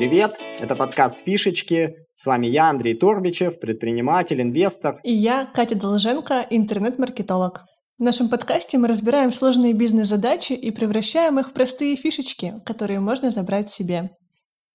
Привет, 0.00 0.38
это 0.58 0.76
подкаст 0.76 1.22
«Фишечки». 1.26 2.06
С 2.14 2.24
вами 2.24 2.46
я, 2.46 2.70
Андрей 2.70 2.94
Торбичев, 2.96 3.60
предприниматель, 3.60 4.40
инвестор. 4.40 4.98
И 5.04 5.12
я, 5.12 5.44
Катя 5.44 5.74
Долженко, 5.74 6.46
интернет-маркетолог. 6.48 7.66
В 7.98 8.02
нашем 8.02 8.30
подкасте 8.30 8.78
мы 8.78 8.88
разбираем 8.88 9.30
сложные 9.30 9.74
бизнес-задачи 9.74 10.54
и 10.54 10.70
превращаем 10.70 11.38
их 11.38 11.50
в 11.50 11.52
простые 11.52 11.96
фишечки, 11.96 12.54
которые 12.64 12.98
можно 12.98 13.28
забрать 13.28 13.68
себе. 13.68 14.08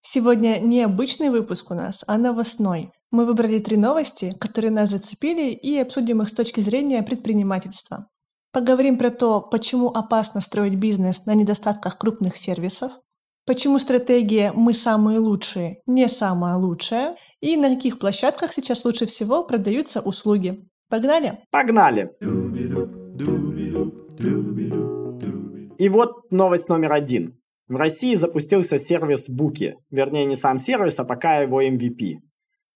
Сегодня 0.02 0.60
не 0.60 0.84
обычный 0.84 1.32
выпуск 1.32 1.71
у 1.71 1.73
нас, 1.73 2.04
а 2.05 2.20
новостной. 2.20 2.92
Мы 3.10 3.26
выбрали 3.26 3.57
три 3.57 3.78
новости, 3.78 4.32
которые 4.39 4.70
нас 4.70 4.89
зацепили, 4.89 5.54
и 5.54 5.76
обсудим 5.80 6.21
их 6.21 6.30
с 6.30 6.34
точки 6.34 6.60
зрения 6.60 7.02
предпринимательства. 7.02 8.05
Поговорим 8.52 9.00
про 9.00 9.10
то, 9.10 9.42
почему 9.42 9.88
опасно 9.88 10.40
строить 10.40 10.76
бизнес 10.76 11.26
на 11.26 11.34
недостатках 11.34 11.98
крупных 11.98 12.38
сервисов, 12.38 12.92
Почему 13.45 13.77
стратегия 13.77 14.52
«мы 14.55 14.73
самые 14.73 15.20
лучшие» 15.20 15.77
не 15.86 16.08
самая 16.08 16.55
лучшая? 16.55 17.16
И 17.41 17.55
на 17.58 17.72
каких 17.76 17.99
площадках 17.99 18.52
сейчас 18.52 18.84
лучше 18.86 19.05
всего 19.05 19.44
продаются 19.44 20.02
услуги? 20.02 20.67
Погнали? 20.90 21.38
Погнали! 21.52 22.09
И 25.77 25.89
вот 25.89 26.31
новость 26.31 26.70
номер 26.70 26.94
один. 26.94 27.39
В 27.67 27.76
России 27.76 28.16
запустился 28.16 28.80
сервис 28.80 29.30
Буки. 29.30 29.75
Вернее, 29.91 30.25
не 30.25 30.36
сам 30.36 30.58
сервис, 30.58 31.00
а 31.00 31.05
пока 31.05 31.41
его 31.41 31.62
MVP. 31.62 32.16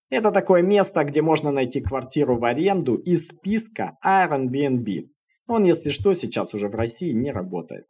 Это 0.08 0.30
такое 0.30 0.62
место, 0.62 1.02
где 1.02 1.20
можно 1.20 1.50
найти 1.50 1.80
квартиру 1.80 2.38
в 2.38 2.44
аренду 2.44 2.94
из 2.94 3.26
списка 3.26 3.96
Airbnb. 4.04 5.08
Он, 5.48 5.64
если 5.64 5.90
что, 5.90 6.14
сейчас 6.14 6.54
уже 6.54 6.68
в 6.68 6.76
России 6.76 7.10
не 7.10 7.32
работает. 7.32 7.86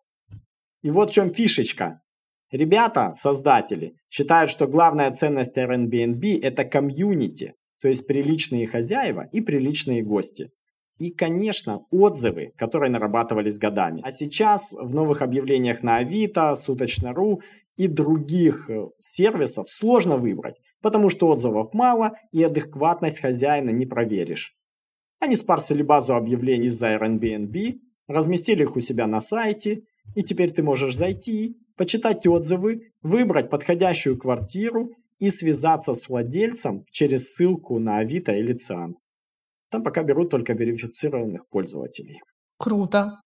И 0.83 0.90
вот 0.90 1.10
в 1.10 1.12
чем 1.12 1.35
фишечка. 1.35 2.01
Ребята, 2.51 3.12
создатели, 3.15 3.95
считают, 4.09 4.51
что 4.51 4.66
главная 4.66 5.12
ценность 5.12 5.56
Airbnb– 5.56 6.40
это 6.43 6.65
комьюнити, 6.65 7.54
то 7.80 7.88
есть 7.88 8.06
приличные 8.06 8.66
хозяева 8.66 9.29
и 9.32 9.40
приличные 9.40 10.02
гости. 10.02 10.51
И, 10.98 11.10
конечно, 11.10 11.87
отзывы, 11.90 12.52
которые 12.56 12.90
нарабатывались 12.90 13.59
годами. 13.59 14.02
А 14.04 14.10
сейчас 14.10 14.74
в 14.74 14.93
новых 14.93 15.23
объявлениях 15.23 15.82
на 15.82 15.98
Авито, 15.98 16.54
Суточно.ру 16.54 17.40
и 17.76 17.87
других 17.87 18.68
э, 18.68 18.88
сервисов 18.98 19.71
сложно 19.71 20.18
выбрать, 20.18 20.56
потому 20.82 21.09
что 21.09 21.28
отзывов 21.28 21.73
мало 21.73 22.12
и 22.32 22.43
адекватность 22.43 23.21
хозяина 23.21 23.71
не 23.71 23.87
проверишь. 23.87 24.54
Они 25.21 25.34
спарсили 25.34 25.82
базу 25.82 26.16
объявлений 26.16 26.68
за 26.68 26.95
Airbnb, 26.96 27.78
разместили 28.09 28.65
их 28.65 28.76
у 28.76 28.80
себя 28.80 29.06
на 29.06 29.21
сайте, 29.21 29.84
и 30.15 30.23
теперь 30.23 30.51
ты 30.51 30.63
можешь 30.63 30.97
зайти, 30.97 31.57
почитать 31.77 32.27
отзывы, 32.27 32.93
выбрать 33.03 33.51
подходящую 33.51 34.19
квартиру 34.19 34.91
и 35.19 35.30
связаться 35.30 35.95
с 35.95 36.09
владельцем 36.09 36.85
через 36.91 37.33
ссылку 37.33 37.79
на 37.79 37.99
Авито 37.99 38.33
или 38.33 38.52
Циан. 38.55 38.97
Там 39.71 39.83
пока 39.83 40.02
берут 40.02 40.30
только 40.30 40.52
верифицированных 40.52 41.49
пользователей. 41.49 42.21
Круто. 42.59 43.21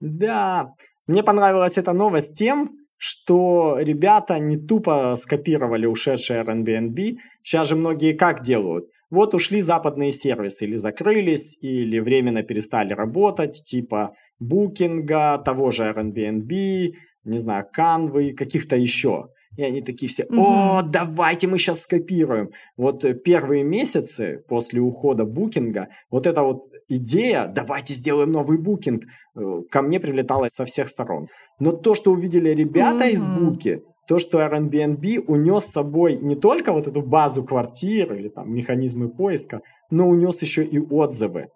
Да, 0.00 0.72
мне 1.06 1.22
понравилась 1.22 1.78
эта 1.78 1.92
новость 1.92 2.36
тем, 2.36 2.72
что 2.96 3.78
ребята 3.78 4.38
не 4.38 4.56
тупо 4.56 5.14
скопировали 5.14 5.86
ушедшие 5.86 6.42
Airbnb. 6.42 7.16
Сейчас 7.42 7.68
же 7.68 7.76
многие 7.76 8.14
как 8.14 8.42
делают? 8.42 8.86
Вот 9.10 9.34
ушли 9.34 9.60
западные 9.60 10.10
сервисы, 10.10 10.64
или 10.64 10.76
закрылись, 10.76 11.56
или 11.60 11.98
временно 12.00 12.42
перестали 12.42 12.92
работать, 12.92 13.62
типа 13.64 14.14
букинга, 14.40 15.38
того 15.38 15.70
же 15.70 15.84
Airbnb, 15.84 16.92
не 17.24 17.38
знаю, 17.38 17.66
канвы, 17.72 18.32
каких-то 18.32 18.76
еще. 18.76 19.28
И 19.56 19.62
они 19.62 19.80
такие 19.80 20.08
все, 20.08 20.24
о, 20.36 20.82
давайте 20.82 21.46
мы 21.46 21.56
сейчас 21.56 21.82
скопируем. 21.82 22.50
Вот 22.76 23.04
первые 23.24 23.64
месяцы 23.64 24.44
после 24.48 24.80
ухода 24.80 25.24
букинга, 25.24 25.88
вот 26.10 26.26
эта 26.26 26.42
вот 26.42 26.64
идея, 26.88 27.50
давайте 27.54 27.94
сделаем 27.94 28.32
новый 28.32 28.58
букинг, 28.58 29.04
э, 29.04 29.40
ко 29.70 29.82
мне 29.82 29.98
прилетала 29.98 30.46
со 30.48 30.64
всех 30.64 30.88
сторон. 30.88 31.28
Но 31.58 31.72
то, 31.72 31.94
что 31.94 32.12
увидели 32.12 32.50
ребята 32.50 33.06
из 33.06 33.26
буки, 33.26 33.80
то, 34.06 34.18
что 34.18 34.40
Airbnb 34.40 35.24
унес 35.26 35.64
с 35.64 35.72
собой 35.72 36.16
не 36.16 36.36
только 36.36 36.72
вот 36.72 36.86
эту 36.86 37.02
базу 37.02 37.44
квартир 37.44 38.14
или 38.14 38.28
там 38.28 38.52
механизмы 38.52 39.08
поиска, 39.08 39.62
но 39.90 40.08
унес 40.08 40.42
еще 40.42 40.64
и 40.64 40.78
отзывы. 40.78 41.48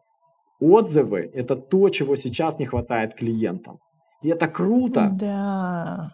Отзывы– 0.60 1.30
это 1.34 1.56
то, 1.56 1.88
чего 1.88 2.16
сейчас 2.16 2.58
не 2.58 2.66
хватает 2.66 3.14
клиентам. 3.14 3.78
И 4.22 4.28
это 4.28 4.46
круто. 4.48 5.10
Да, 5.12 6.12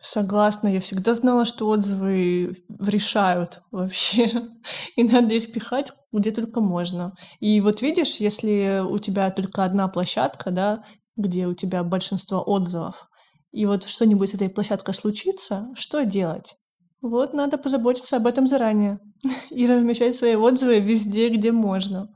согласна. 0.00 0.68
Я 0.68 0.80
всегда 0.80 1.14
знала, 1.14 1.44
что 1.44 1.68
отзывы 1.68 2.54
решают 2.80 3.60
вообще. 3.70 4.30
И 4.96 5.04
надо 5.04 5.34
их 5.34 5.52
пихать 5.52 5.92
где 6.12 6.30
только 6.30 6.60
можно. 6.60 7.14
И 7.40 7.60
вот 7.60 7.82
видишь, 7.82 8.16
если 8.16 8.82
у 8.86 8.98
тебя 8.98 9.30
только 9.30 9.64
одна 9.64 9.88
площадка, 9.88 10.50
да, 10.50 10.84
где 11.16 11.46
у 11.46 11.54
тебя 11.54 11.82
большинство 11.82 12.42
отзывов, 12.44 13.08
и 13.52 13.66
вот 13.66 13.84
что-нибудь 13.84 14.30
с 14.30 14.34
этой 14.34 14.48
площадкой 14.48 14.94
случится, 14.94 15.68
что 15.74 16.04
делать? 16.04 16.56
Вот 17.00 17.34
надо 17.34 17.58
позаботиться 17.58 18.16
об 18.16 18.26
этом 18.26 18.46
заранее 18.46 18.98
и 19.50 19.66
размещать 19.66 20.14
свои 20.14 20.34
отзывы 20.34 20.80
везде, 20.80 21.28
где 21.28 21.52
можно 21.52 22.08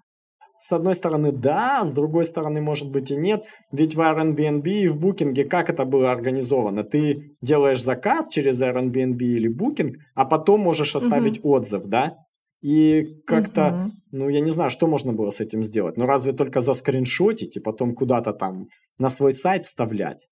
с 0.59 0.73
одной 0.73 0.95
стороны, 0.95 1.33
да, 1.33 1.85
с 1.85 1.93
другой 1.93 2.25
стороны, 2.25 2.61
может 2.61 2.91
быть, 2.91 3.11
и 3.11 3.17
нет. 3.17 3.45
Ведь 3.73 3.95
в 3.95 4.01
Airbnb 4.01 4.67
и 4.67 4.89
в 4.89 4.97
Booking 4.97 5.45
как 5.45 5.71
это 5.71 5.85
было 5.85 6.11
организовано? 6.11 6.83
Ты 6.83 7.37
делаешь 7.43 7.83
заказ 7.83 8.29
через 8.29 8.61
Airbnb 8.63 9.19
или 9.19 9.55
Booking, 9.55 9.93
а 10.15 10.25
потом 10.25 10.61
можешь 10.61 10.97
оставить 10.97 11.41
угу. 11.41 11.51
отзыв, 11.51 11.85
да? 11.87 12.17
И 12.63 13.21
как-то, 13.27 13.67
угу. 13.67 13.93
ну, 14.13 14.29
я 14.29 14.41
не 14.41 14.51
знаю, 14.51 14.71
что 14.71 14.87
можно 14.87 15.13
было 15.13 15.31
с 15.31 15.41
этим 15.41 15.63
сделать. 15.63 15.99
Ну, 15.99 16.07
разве 16.07 16.33
только 16.33 16.61
заскриншотить 16.61 17.57
и 17.57 17.61
потом 17.61 17.95
куда-то 17.95 18.33
там 18.33 18.67
на 18.99 19.11
свой 19.11 19.33
сайт 19.33 19.65
вставлять? 19.65 20.29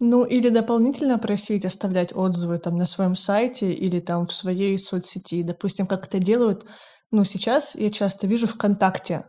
Ну, 0.00 0.24
или 0.24 0.48
дополнительно 0.48 1.18
просить 1.18 1.64
оставлять 1.64 2.14
отзывы 2.14 2.58
там 2.58 2.76
на 2.76 2.86
своем 2.86 3.16
сайте 3.16 3.72
или 3.72 3.98
там 3.98 4.26
в 4.26 4.32
своей 4.32 4.78
соцсети. 4.78 5.42
Допустим, 5.42 5.86
как 5.86 6.06
это 6.06 6.18
делают, 6.18 6.66
ну, 7.10 7.24
сейчас 7.24 7.74
я 7.74 7.90
часто 7.90 8.26
вижу 8.26 8.46
ВКонтакте 8.46 9.24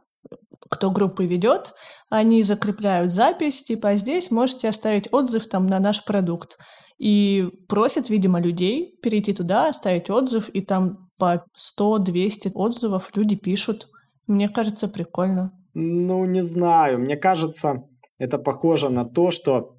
кто 0.70 0.92
группы 0.92 1.26
ведет, 1.26 1.74
они 2.10 2.44
закрепляют 2.44 3.12
запись, 3.12 3.64
типа, 3.64 3.90
а 3.90 3.96
здесь 3.96 4.32
можете 4.32 4.70
оставить 4.70 5.12
отзыв 5.12 5.48
там 5.48 5.66
на 5.66 5.80
наш 5.80 6.06
продукт. 6.06 6.58
И 6.98 7.50
просят, 7.68 8.10
видимо, 8.10 8.42
людей 8.42 8.98
перейти 9.02 9.34
туда, 9.34 9.70
оставить 9.70 10.10
отзыв, 10.10 10.50
и 10.50 10.62
там 10.62 11.10
по 11.18 11.44
100-200 11.80 12.52
отзывов 12.54 13.10
люди 13.16 13.36
пишут. 13.36 13.88
Мне 14.28 14.50
кажется, 14.50 14.88
прикольно. 14.88 15.52
Ну, 15.74 16.26
не 16.26 16.42
знаю. 16.42 17.00
Мне 17.00 17.16
кажется, 17.16 17.84
это 18.18 18.38
похоже 18.38 18.90
на 18.90 19.06
то, 19.06 19.32
что 19.32 19.72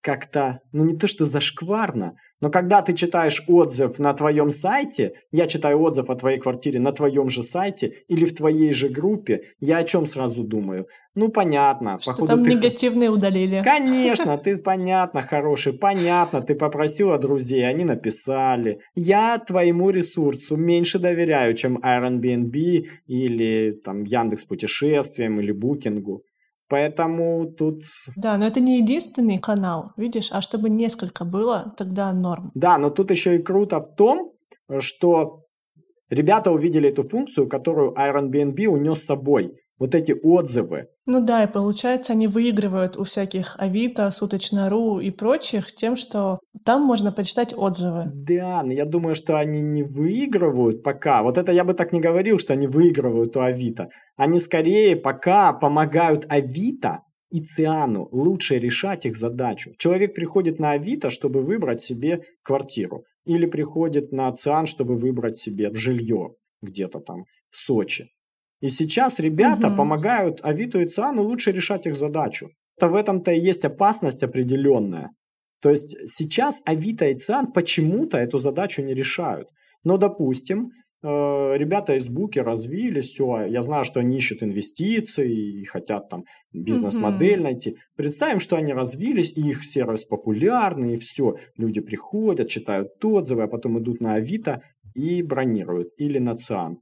как-то, 0.00 0.60
ну 0.72 0.84
не 0.84 0.96
то 0.96 1.06
что 1.06 1.24
зашкварно, 1.24 2.16
но 2.40 2.50
когда 2.50 2.82
ты 2.82 2.94
читаешь 2.94 3.42
отзыв 3.48 3.98
на 3.98 4.14
твоем 4.14 4.50
сайте, 4.50 5.12
я 5.32 5.46
читаю 5.46 5.80
отзыв 5.80 6.08
о 6.08 6.14
твоей 6.14 6.38
квартире 6.38 6.78
на 6.78 6.92
твоем 6.92 7.28
же 7.28 7.42
сайте 7.42 7.94
или 8.06 8.24
в 8.24 8.34
твоей 8.34 8.72
же 8.72 8.88
группе, 8.88 9.42
я 9.58 9.78
о 9.78 9.84
чем 9.84 10.06
сразу 10.06 10.44
думаю? 10.44 10.86
Ну 11.14 11.30
понятно. 11.30 11.96
Что 12.00 12.12
походу, 12.12 12.28
там 12.28 12.44
ты... 12.44 12.54
негативные 12.54 13.10
удалили. 13.10 13.62
Конечно, 13.64 14.38
ты 14.44 14.56
понятно, 14.56 15.22
хороший, 15.22 15.72
понятно, 15.72 16.40
ты 16.40 16.54
попросила 16.54 17.18
друзей, 17.18 17.66
они 17.66 17.84
написали. 17.84 18.80
Я 18.94 19.38
твоему 19.38 19.90
ресурсу 19.90 20.56
меньше 20.56 21.00
доверяю, 21.00 21.54
чем 21.54 21.78
Airbnb 21.78 22.86
или 23.06 23.72
там 23.84 24.04
Яндекс 24.04 24.44
путешествиям 24.44 25.40
или 25.40 25.50
Букингу. 25.50 26.22
Поэтому 26.68 27.50
тут... 27.50 27.82
Да, 28.14 28.36
но 28.36 28.46
это 28.46 28.60
не 28.60 28.78
единственный 28.78 29.38
канал, 29.38 29.92
видишь, 29.96 30.28
а 30.32 30.40
чтобы 30.42 30.68
несколько 30.68 31.24
было, 31.24 31.74
тогда 31.76 32.12
норм. 32.12 32.50
Да, 32.54 32.78
но 32.78 32.90
тут 32.90 33.10
еще 33.10 33.36
и 33.36 33.42
круто 33.42 33.80
в 33.80 33.94
том, 33.94 34.32
что 34.78 35.40
ребята 36.10 36.50
увидели 36.50 36.90
эту 36.90 37.02
функцию, 37.02 37.48
которую 37.48 37.94
Airbnb 37.94 38.66
унес 38.66 39.00
с 39.00 39.06
собой 39.06 39.54
вот 39.78 39.94
эти 39.94 40.12
отзывы. 40.12 40.88
Ну 41.06 41.24
да, 41.24 41.44
и 41.44 41.52
получается, 41.52 42.12
они 42.12 42.26
выигрывают 42.26 42.96
у 42.96 43.04
всяких 43.04 43.54
Авито, 43.58 44.10
Суточно.ру 44.10 45.00
и 45.00 45.10
прочих 45.10 45.74
тем, 45.74 45.96
что 45.96 46.40
там 46.64 46.82
можно 46.82 47.12
почитать 47.12 47.54
отзывы. 47.56 48.10
Да, 48.12 48.62
но 48.62 48.72
я 48.72 48.84
думаю, 48.84 49.14
что 49.14 49.38
они 49.38 49.60
не 49.60 49.82
выигрывают 49.82 50.82
пока. 50.82 51.22
Вот 51.22 51.38
это 51.38 51.52
я 51.52 51.64
бы 51.64 51.74
так 51.74 51.92
не 51.92 52.00
говорил, 52.00 52.38
что 52.38 52.52
они 52.52 52.66
выигрывают 52.66 53.36
у 53.36 53.40
Авито. 53.40 53.88
Они 54.16 54.38
скорее 54.38 54.96
пока 54.96 55.52
помогают 55.52 56.26
Авито 56.28 57.02
и 57.30 57.42
Циану 57.42 58.08
лучше 58.10 58.58
решать 58.58 59.06
их 59.06 59.16
задачу. 59.16 59.72
Человек 59.78 60.14
приходит 60.14 60.58
на 60.58 60.72
Авито, 60.72 61.10
чтобы 61.10 61.42
выбрать 61.42 61.80
себе 61.82 62.22
квартиру. 62.42 63.04
Или 63.24 63.46
приходит 63.46 64.12
на 64.12 64.32
Циан, 64.32 64.66
чтобы 64.66 64.96
выбрать 64.96 65.36
себе 65.36 65.72
жилье 65.74 66.34
где-то 66.62 67.00
там 67.00 67.24
в 67.50 67.56
Сочи. 67.56 68.08
И 68.60 68.68
сейчас 68.68 69.20
ребята 69.20 69.68
угу. 69.68 69.76
помогают 69.76 70.40
Авито 70.42 70.80
и 70.80 70.86
Циану 70.86 71.22
лучше 71.22 71.52
решать 71.52 71.86
их 71.86 71.94
задачу. 71.94 72.50
Это 72.76 72.88
в 72.88 72.94
этом-то 72.94 73.32
и 73.32 73.40
есть 73.40 73.64
опасность 73.64 74.22
определенная. 74.22 75.10
То 75.60 75.70
есть 75.70 75.96
сейчас 76.06 76.62
Авито 76.64 77.06
и 77.06 77.16
Циан 77.16 77.52
почему-то 77.52 78.18
эту 78.18 78.38
задачу 78.38 78.82
не 78.82 78.94
решают. 78.94 79.48
Но, 79.84 79.96
допустим, 79.96 80.70
э, 81.02 81.08
ребята 81.08 81.94
из 81.94 82.08
Буки 82.08 82.38
развили 82.38 83.00
все. 83.00 83.46
Я 83.46 83.62
знаю, 83.62 83.84
что 83.84 84.00
они 84.00 84.16
ищут 84.16 84.42
инвестиции 84.42 85.60
и 85.60 85.64
хотят 85.64 86.08
там 86.08 86.24
бизнес-модель 86.52 87.40
mm-hmm. 87.40 87.42
найти. 87.42 87.76
Представим, 87.96 88.38
что 88.38 88.56
они 88.56 88.72
развились, 88.72 89.32
и 89.36 89.40
их 89.40 89.64
сервис 89.64 90.04
популярный, 90.04 90.94
и 90.94 90.98
все. 90.98 91.36
Люди 91.56 91.80
приходят, 91.80 92.48
читают 92.48 93.04
отзывы, 93.04 93.44
а 93.44 93.48
потом 93.48 93.80
идут 93.80 94.00
на 94.00 94.14
Авито 94.14 94.62
и 94.94 95.22
бронируют. 95.22 95.88
Или 95.96 96.18
на 96.18 96.36
Циан. 96.36 96.78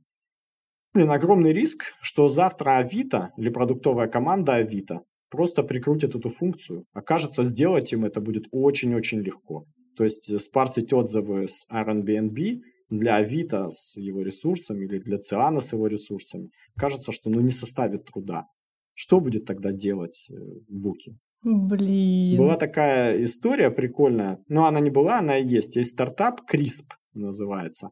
Блин, 0.97 1.11
огромный 1.11 1.53
риск, 1.53 1.93
что 2.01 2.27
завтра 2.27 2.79
Авито 2.79 3.31
или 3.37 3.51
продуктовая 3.51 4.09
команда 4.09 4.55
Авито 4.55 5.03
просто 5.29 5.63
прикрутит 5.63 6.15
эту 6.15 6.31
функцию. 6.31 6.87
Окажется, 6.95 7.45
сделать 7.45 7.93
им 7.93 8.07
это 8.07 8.23
будет 8.23 8.45
очень-очень 8.51 9.21
легко. 9.21 9.67
То 9.95 10.05
есть 10.05 10.31
э, 10.31 10.39
спарсить 10.39 10.95
отзывы 10.95 11.49
с 11.49 11.69
Airbnb 11.71 12.61
для 12.89 13.17
Авито 13.17 13.69
с 13.69 13.99
его 13.99 14.23
ресурсами 14.23 14.87
или 14.87 14.99
для 14.99 15.19
Циана 15.19 15.61
с 15.61 15.75
его 15.75 15.87
ресурсами, 15.87 16.49
кажется, 16.79 17.13
что 17.13 17.29
ну, 17.29 17.41
не 17.41 17.51
составит 17.51 18.07
труда. 18.07 18.47
Что 18.95 19.21
будет 19.21 19.45
тогда 19.45 19.73
делать 19.73 20.31
э, 20.31 20.35
Буки? 20.67 21.19
Блин. 21.43 22.39
Была 22.39 22.57
такая 22.57 23.23
история 23.23 23.71
прикольная, 23.71 24.43
но 24.49 24.65
она 24.65 24.81
не 24.81 24.89
была, 24.89 25.19
она 25.19 25.37
и 25.37 25.47
есть. 25.47 25.77
Есть 25.77 25.91
стартап 25.91 26.41
CRISP 26.51 26.89
называется. 27.13 27.91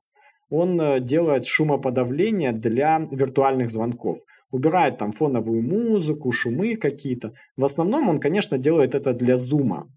Он 0.57 0.81
э, 0.81 1.01
делает 1.01 1.47
шумоподавление 1.47 2.53
для 2.53 3.09
виртуальных 3.11 3.71
звонков. 3.71 4.19
Убирает 4.53 4.99
там 4.99 5.11
фоновую 5.11 5.63
музыку, 5.63 6.31
шумы 6.31 6.77
какие-то. 6.77 7.33
В 7.57 7.65
основном 7.65 8.09
он, 8.09 8.19
конечно, 8.21 8.57
делает 8.57 8.95
это 8.95 9.13
для 9.13 9.37
зума. 9.37 9.89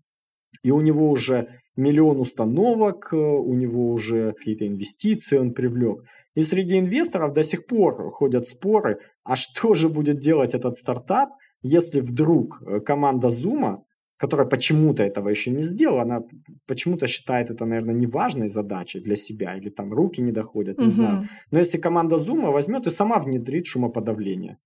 И 0.64 0.72
у 0.72 0.82
него 0.82 1.12
уже 1.12 1.48
миллион 1.76 2.20
установок, 2.20 3.10
э, 3.14 3.18
у 3.18 3.54
него 3.54 3.92
уже 3.92 4.34
какие-то 4.34 4.66
инвестиции 4.66 5.38
он 5.38 5.54
привлек. 5.54 6.04
И 6.34 6.42
среди 6.42 6.80
инвесторов 6.80 7.34
до 7.34 7.44
сих 7.44 7.68
пор 7.68 8.10
ходят 8.10 8.48
споры, 8.48 8.98
а 9.24 9.36
что 9.36 9.76
же 9.76 9.90
будет 9.90 10.20
делать 10.20 10.56
этот 10.56 10.76
стартап, 10.76 11.30
если 11.62 12.02
вдруг 12.02 12.62
э, 12.62 12.80
команда 12.80 13.30
Зума, 13.30 13.84
которая 14.18 14.48
почему-то 14.48 15.04
этого 15.04 15.30
еще 15.30 15.52
не 15.52 15.64
сделала, 15.64 16.02
она 16.02 16.22
почему-то 16.66 17.08
считает 17.08 17.50
это, 17.50 17.66
наверное, 17.66 17.96
неважной 17.96 18.48
задачей 18.48 19.00
для 19.00 19.16
себя, 19.16 19.56
или 19.56 19.70
там 19.70 19.94
руки 19.94 20.22
не 20.22 20.32
доходят, 20.32 20.78
не 20.78 20.86
угу. 20.86 20.92
знаю. 20.92 21.28
Но 21.52 21.60
если 21.60 21.78
команда 21.78 22.18
Зума 22.18 22.52
возьмет 22.52 22.88
и 22.88 22.90
сама 22.90 23.20
внедрит 23.20 23.66
шумоподавление, 23.68 24.58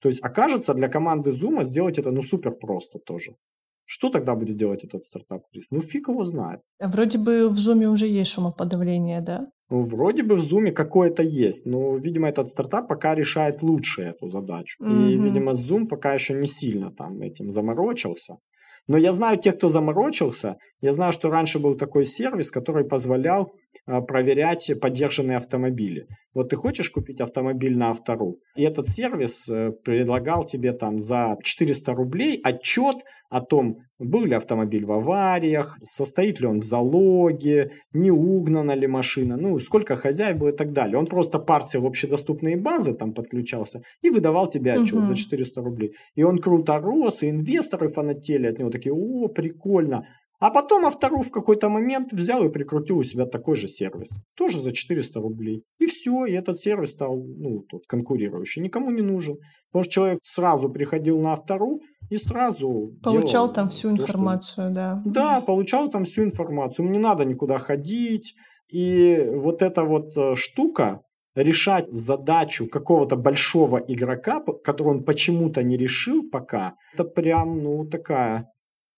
то 0.00 0.08
есть 0.08 0.24
окажется 0.24 0.74
для 0.74 0.88
команды 0.88 1.32
Зума 1.32 1.62
сделать 1.62 1.98
это 1.98 2.10
ну 2.10 2.22
супер 2.22 2.52
просто 2.52 2.98
тоже. 2.98 3.36
Что 3.88 4.10
тогда 4.10 4.34
будет 4.34 4.56
делать 4.56 4.84
этот 4.84 5.04
стартап, 5.04 5.42
Крис? 5.52 5.64
Ну, 5.70 5.80
фиг 5.80 6.08
его 6.08 6.24
знает. 6.24 6.60
Вроде 6.80 7.18
бы 7.18 7.48
в 7.48 7.54
Zoom 7.54 7.84
уже 7.86 8.06
есть 8.08 8.32
шумоподавление, 8.32 9.20
да? 9.20 9.46
Ну, 9.70 9.80
вроде 9.80 10.24
бы 10.24 10.34
в 10.34 10.40
Zoom 10.40 10.72
какое-то 10.72 11.22
есть, 11.22 11.66
но, 11.66 11.96
видимо, 11.96 12.28
этот 12.28 12.48
стартап 12.48 12.88
пока 12.88 13.14
решает 13.14 13.62
лучше 13.62 14.02
эту 14.02 14.28
задачу. 14.28 14.82
Mm-hmm. 14.82 15.08
И, 15.08 15.16
видимо, 15.16 15.52
Zoom 15.52 15.86
пока 15.86 16.14
еще 16.14 16.34
не 16.34 16.48
сильно 16.48 16.90
там 16.90 17.22
этим 17.22 17.50
заморочился. 17.50 18.38
Но 18.88 18.96
я 18.96 19.12
знаю 19.12 19.38
тех, 19.38 19.56
кто 19.56 19.68
заморочился. 19.68 20.56
Я 20.80 20.92
знаю, 20.92 21.12
что 21.12 21.28
раньше 21.28 21.58
был 21.58 21.76
такой 21.76 22.04
сервис, 22.04 22.50
который 22.50 22.84
позволял 22.84 23.52
проверять 23.84 24.70
поддержанные 24.80 25.36
автомобили. 25.36 26.06
Вот 26.34 26.50
ты 26.50 26.56
хочешь 26.56 26.90
купить 26.90 27.20
автомобиль 27.20 27.76
на 27.76 27.90
автору, 27.90 28.36
и 28.56 28.62
этот 28.62 28.86
сервис 28.88 29.48
э, 29.48 29.72
предлагал 29.84 30.44
тебе 30.44 30.72
там 30.72 30.98
за 30.98 31.38
400 31.42 31.92
рублей 31.94 32.40
отчет 32.44 32.96
о 33.30 33.40
том, 33.40 33.78
был 33.98 34.24
ли 34.24 34.34
автомобиль 34.34 34.84
в 34.84 34.92
авариях, 34.92 35.76
состоит 35.82 36.40
ли 36.40 36.46
он 36.46 36.60
в 36.60 36.64
залоге, 36.64 37.70
не 37.92 38.10
угнана 38.10 38.72
ли 38.72 38.86
машина, 38.86 39.36
ну, 39.36 39.58
сколько 39.58 39.96
хозяев 39.96 40.38
было 40.38 40.50
и 40.50 40.56
так 40.56 40.72
далее. 40.72 40.98
Он 40.98 41.06
просто 41.06 41.38
парсил 41.38 41.86
общедоступные 41.86 42.56
базы, 42.56 42.94
там 42.94 43.14
подключался 43.14 43.80
и 44.02 44.10
выдавал 44.10 44.48
тебе 44.48 44.74
отчет 44.74 45.00
угу. 45.00 45.06
за 45.06 45.14
400 45.14 45.60
рублей. 45.62 45.92
И 46.14 46.22
он 46.22 46.38
круто 46.38 46.78
рос, 46.78 47.22
и 47.22 47.30
инвесторы 47.30 47.88
фанатели 47.88 48.46
от 48.46 48.58
него 48.58 48.70
такие, 48.70 48.92
о, 48.92 49.28
прикольно. 49.28 50.06
А 50.38 50.50
потом 50.50 50.84
автору 50.84 51.22
в 51.22 51.30
какой-то 51.30 51.68
момент 51.68 52.12
взял 52.12 52.44
и 52.44 52.50
прикрутил 52.50 52.98
у 52.98 53.02
себя 53.02 53.24
такой 53.26 53.56
же 53.56 53.68
сервис. 53.68 54.10
Тоже 54.36 54.60
за 54.60 54.72
400 54.72 55.20
рублей. 55.20 55.62
И 55.78 55.86
все, 55.86 56.26
и 56.26 56.32
этот 56.32 56.58
сервис 56.58 56.92
стал 56.92 57.16
ну, 57.16 57.62
тот, 57.68 57.82
конкурирующий. 57.88 58.62
Никому 58.62 58.90
не 58.90 59.02
нужен. 59.02 59.36
Потому 59.70 59.84
что 59.84 59.92
человек 59.92 60.18
сразу 60.22 60.68
приходил 60.68 61.20
на 61.20 61.32
автору 61.32 61.80
и 62.10 62.16
сразу 62.18 62.92
Получал 63.02 63.52
там 63.52 63.68
всю 63.68 63.96
то, 63.96 64.02
информацию, 64.02 64.70
что... 64.70 64.74
да. 64.74 65.02
Да, 65.04 65.40
получал 65.40 65.90
там 65.90 66.04
всю 66.04 66.24
информацию. 66.24 66.84
Ему 66.84 66.94
не 66.94 67.00
надо 67.00 67.24
никуда 67.24 67.56
ходить. 67.58 68.34
И 68.68 69.26
вот 69.32 69.62
эта 69.62 69.84
вот 69.84 70.16
э, 70.16 70.34
штука, 70.34 71.00
решать 71.34 71.86
задачу 71.90 72.66
какого-то 72.66 73.16
большого 73.16 73.78
игрока, 73.78 74.42
которую 74.64 74.98
он 74.98 75.04
почему-то 75.04 75.62
не 75.62 75.76
решил 75.76 76.28
пока, 76.30 76.74
это 76.94 77.04
прям, 77.04 77.62
ну, 77.62 77.86
такая 77.86 78.48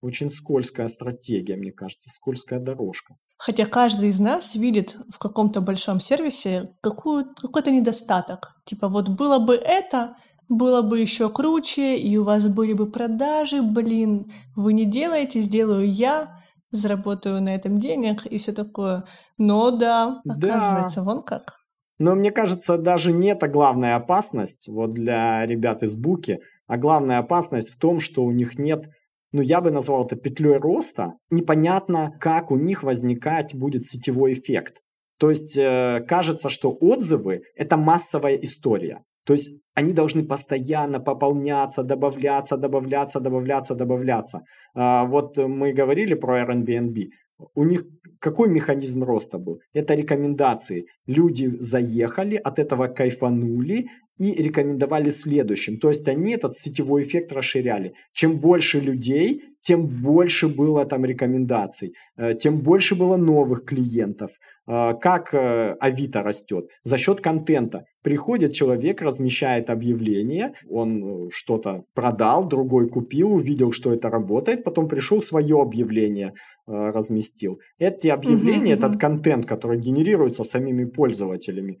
очень 0.01 0.29
скользкая 0.29 0.87
стратегия, 0.87 1.55
мне 1.55 1.71
кажется, 1.71 2.09
скользкая 2.09 2.59
дорожка. 2.59 3.15
Хотя 3.37 3.65
каждый 3.65 4.09
из 4.09 4.19
нас 4.19 4.55
видит 4.55 4.97
в 5.09 5.17
каком-то 5.17 5.61
большом 5.61 5.99
сервисе 5.99 6.71
какой-то 6.81 7.71
недостаток. 7.71 8.55
Типа 8.65 8.89
вот 8.89 9.09
было 9.09 9.39
бы 9.39 9.55
это, 9.55 10.15
было 10.49 10.81
бы 10.81 10.99
еще 10.99 11.29
круче, 11.29 11.97
и 11.97 12.17
у 12.17 12.23
вас 12.23 12.47
были 12.47 12.73
бы 12.73 12.91
продажи, 12.91 13.61
блин, 13.61 14.25
вы 14.55 14.73
не 14.73 14.85
делаете, 14.85 15.39
сделаю 15.39 15.89
я, 15.89 16.41
заработаю 16.71 17.41
на 17.41 17.55
этом 17.55 17.77
денег 17.77 18.25
и 18.25 18.37
все 18.37 18.51
такое. 18.51 19.05
Но 19.37 19.71
да, 19.71 20.21
оказывается, 20.27 21.01
да. 21.01 21.05
вон 21.05 21.23
как. 21.23 21.59
Но 21.97 22.15
мне 22.15 22.31
кажется, 22.31 22.77
даже 22.77 23.11
не 23.11 23.29
это 23.29 23.47
главная 23.47 23.95
опасность 23.95 24.69
вот 24.69 24.93
для 24.93 25.45
ребят 25.45 25.83
из 25.83 25.95
Буки, 25.97 26.39
а 26.67 26.77
главная 26.77 27.19
опасность 27.19 27.71
в 27.71 27.77
том, 27.77 27.99
что 27.99 28.23
у 28.23 28.31
них 28.31 28.57
нет 28.57 28.89
ну, 29.31 29.41
я 29.41 29.61
бы 29.61 29.71
назвал 29.71 30.05
это 30.05 30.15
петлей 30.15 30.57
роста. 30.57 31.13
Непонятно, 31.29 32.11
как 32.19 32.51
у 32.51 32.55
них 32.55 32.83
возникать 32.83 33.55
будет 33.55 33.83
сетевой 33.83 34.33
эффект. 34.33 34.81
То 35.19 35.29
есть 35.29 35.57
э, 35.57 36.03
кажется, 36.07 36.49
что 36.49 36.71
отзывы– 36.71 37.41
это 37.55 37.77
массовая 37.77 38.35
история. 38.35 39.03
То 39.25 39.33
есть 39.33 39.61
они 39.75 39.93
должны 39.93 40.23
постоянно 40.23 40.99
пополняться, 40.99 41.83
добавляться, 41.83 42.57
добавляться, 42.57 43.19
добавляться, 43.19 43.75
добавляться. 43.75 44.41
А, 44.73 45.05
вот 45.05 45.37
мы 45.37 45.71
говорили 45.71 46.15
про 46.15 46.41
Airbnb. 46.41 47.09
У 47.53 47.63
них 47.63 47.83
какой 48.19 48.49
механизм 48.49 49.03
роста 49.03 49.37
был? 49.37 49.59
Это 49.73 49.93
рекомендации. 49.93 50.85
Люди 51.05 51.51
заехали, 51.59 52.35
от 52.37 52.59
этого 52.59 52.87
кайфанули 52.87 53.87
и 54.19 54.43
рекомендовали 54.43 55.09
следующим. 55.09 55.77
То 55.77 55.87
есть 55.87 56.07
они 56.07 56.33
этот 56.33 56.53
сетевой 56.53 57.03
эффект 57.03 57.31
расширяли. 57.31 57.93
Чем 58.13 58.37
больше 58.37 58.79
людей, 58.81 59.41
тем 59.61 59.87
больше 59.87 60.47
было 60.47 60.85
там 60.85 61.05
рекомендаций, 61.05 61.93
э, 62.17 62.35
тем 62.35 62.59
больше 62.59 62.95
было 62.95 63.17
новых 63.17 63.63
клиентов. 63.65 64.31
Э, 64.67 64.93
как 65.01 65.33
э, 65.33 65.75
Авито 65.79 66.21
растет? 66.21 66.65
За 66.83 66.97
счет 66.97 67.21
контента. 67.21 67.85
Приходит 68.03 68.53
человек, 68.53 69.01
размещает 69.01 69.69
объявление, 69.69 70.53
он 70.69 71.29
что-то 71.31 71.83
продал, 71.93 72.47
другой 72.47 72.89
купил, 72.89 73.33
увидел, 73.33 73.71
что 73.71 73.93
это 73.93 74.09
работает, 74.09 74.63
потом 74.63 74.87
пришел 74.87 75.21
свое 75.21 75.61
объявление 75.61 76.33
разместил. 76.67 77.59
Эти 77.79 78.09
объявления, 78.09 78.73
uh-huh, 78.73 78.77
этот 78.77 78.99
контент, 78.99 79.47
который 79.47 79.79
генерируется 79.79 80.43
самими 80.43 80.85
пользователями, 80.85 81.79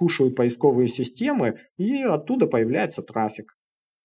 кушают 0.00 0.34
поисковые 0.34 0.88
системы, 0.88 1.58
и 1.76 2.02
оттуда 2.02 2.46
появляется 2.46 3.02
трафик. 3.02 3.54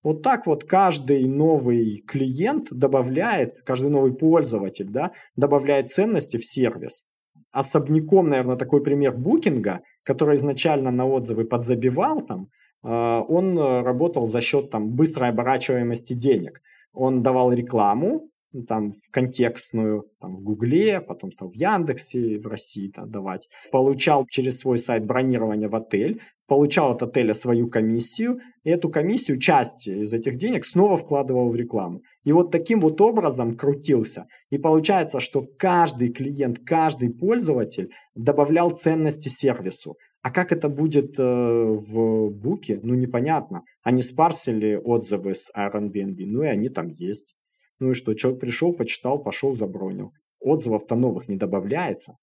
Вот 0.03 0.23
так 0.23 0.45
вот 0.45 0.65
каждый 0.65 1.25
новый 1.25 2.03
клиент 2.05 2.67
добавляет, 2.69 3.61
каждый 3.65 3.89
новый 3.89 4.13
пользователь, 4.13 4.89
да, 4.89 5.13
добавляет 5.37 5.91
ценности 5.91 6.35
в 6.35 6.45
сервис. 6.45 7.05
Особняком, 7.51 8.27
наверное, 8.27 8.57
такой 8.57 8.83
пример 8.83 9.15
букинга, 9.15 9.83
который 10.03 10.35
изначально 10.35 10.91
на 10.91 11.07
отзывы 11.07 11.45
подзабивал 11.45 12.19
там, 12.19 12.47
а, 12.83 13.21
он 13.21 13.57
работал 13.57 14.25
за 14.25 14.41
счет 14.41 14.69
там, 14.71 14.89
быстрой 14.89 15.29
оборачиваемости 15.29 16.11
денег. 16.13 16.59
Он 16.91 17.23
давал 17.23 17.53
рекламу, 17.53 18.27
там 18.63 18.91
в 18.91 19.11
контекстную, 19.11 20.05
там 20.19 20.35
в 20.35 20.41
Гугле, 20.41 21.01
потом 21.01 21.31
стал 21.31 21.49
в 21.49 21.55
Яндексе 21.55 22.39
в 22.39 22.47
России 22.47 22.91
да, 22.95 23.05
давать. 23.05 23.47
Получал 23.71 24.25
через 24.29 24.59
свой 24.59 24.77
сайт 24.77 25.05
бронирование 25.05 25.67
в 25.67 25.75
отель, 25.75 26.21
получал 26.47 26.91
от 26.91 27.03
отеля 27.03 27.33
свою 27.33 27.69
комиссию, 27.69 28.39
и 28.63 28.69
эту 28.69 28.89
комиссию, 28.89 29.39
часть 29.39 29.87
из 29.87 30.13
этих 30.13 30.37
денег 30.37 30.65
снова 30.65 30.97
вкладывал 30.97 31.49
в 31.49 31.55
рекламу. 31.55 32.01
И 32.23 32.31
вот 32.31 32.51
таким 32.51 32.79
вот 32.79 33.01
образом 33.01 33.55
крутился. 33.55 34.27
И 34.49 34.57
получается, 34.57 35.19
что 35.19 35.45
каждый 35.57 36.09
клиент, 36.09 36.59
каждый 36.65 37.09
пользователь 37.09 37.91
добавлял 38.15 38.69
ценности 38.69 39.29
сервису. 39.29 39.95
А 40.21 40.31
как 40.31 40.51
это 40.51 40.69
будет 40.69 41.19
э, 41.19 41.23
в 41.23 42.31
Буке, 42.31 42.79
ну 42.81 42.95
непонятно. 42.95 43.61
Они 43.83 44.01
спарсили 44.01 44.73
отзывы 44.73 45.35
с 45.35 45.51
Airbnb, 45.55 46.15
ну 46.25 46.41
и 46.41 46.47
они 46.47 46.69
там 46.69 46.87
есть. 46.87 47.35
Ну 47.79 47.91
и 47.91 47.93
что, 47.93 48.13
человек 48.13 48.39
пришел, 48.39 48.73
почитал, 48.73 49.21
пошел, 49.21 49.53
забронил. 49.53 50.11
Отзывов-то 50.39 50.95
новых 50.95 51.27
не 51.27 51.35
добавляется. 51.35 52.17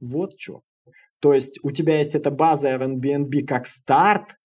Вот 0.00 0.32
что. 0.38 0.60
То 1.20 1.32
есть 1.32 1.58
у 1.62 1.70
тебя 1.70 1.98
есть 1.98 2.14
эта 2.14 2.30
база 2.30 2.74
Airbnb 2.74 3.46
как 3.46 3.66
старт, 3.66 4.36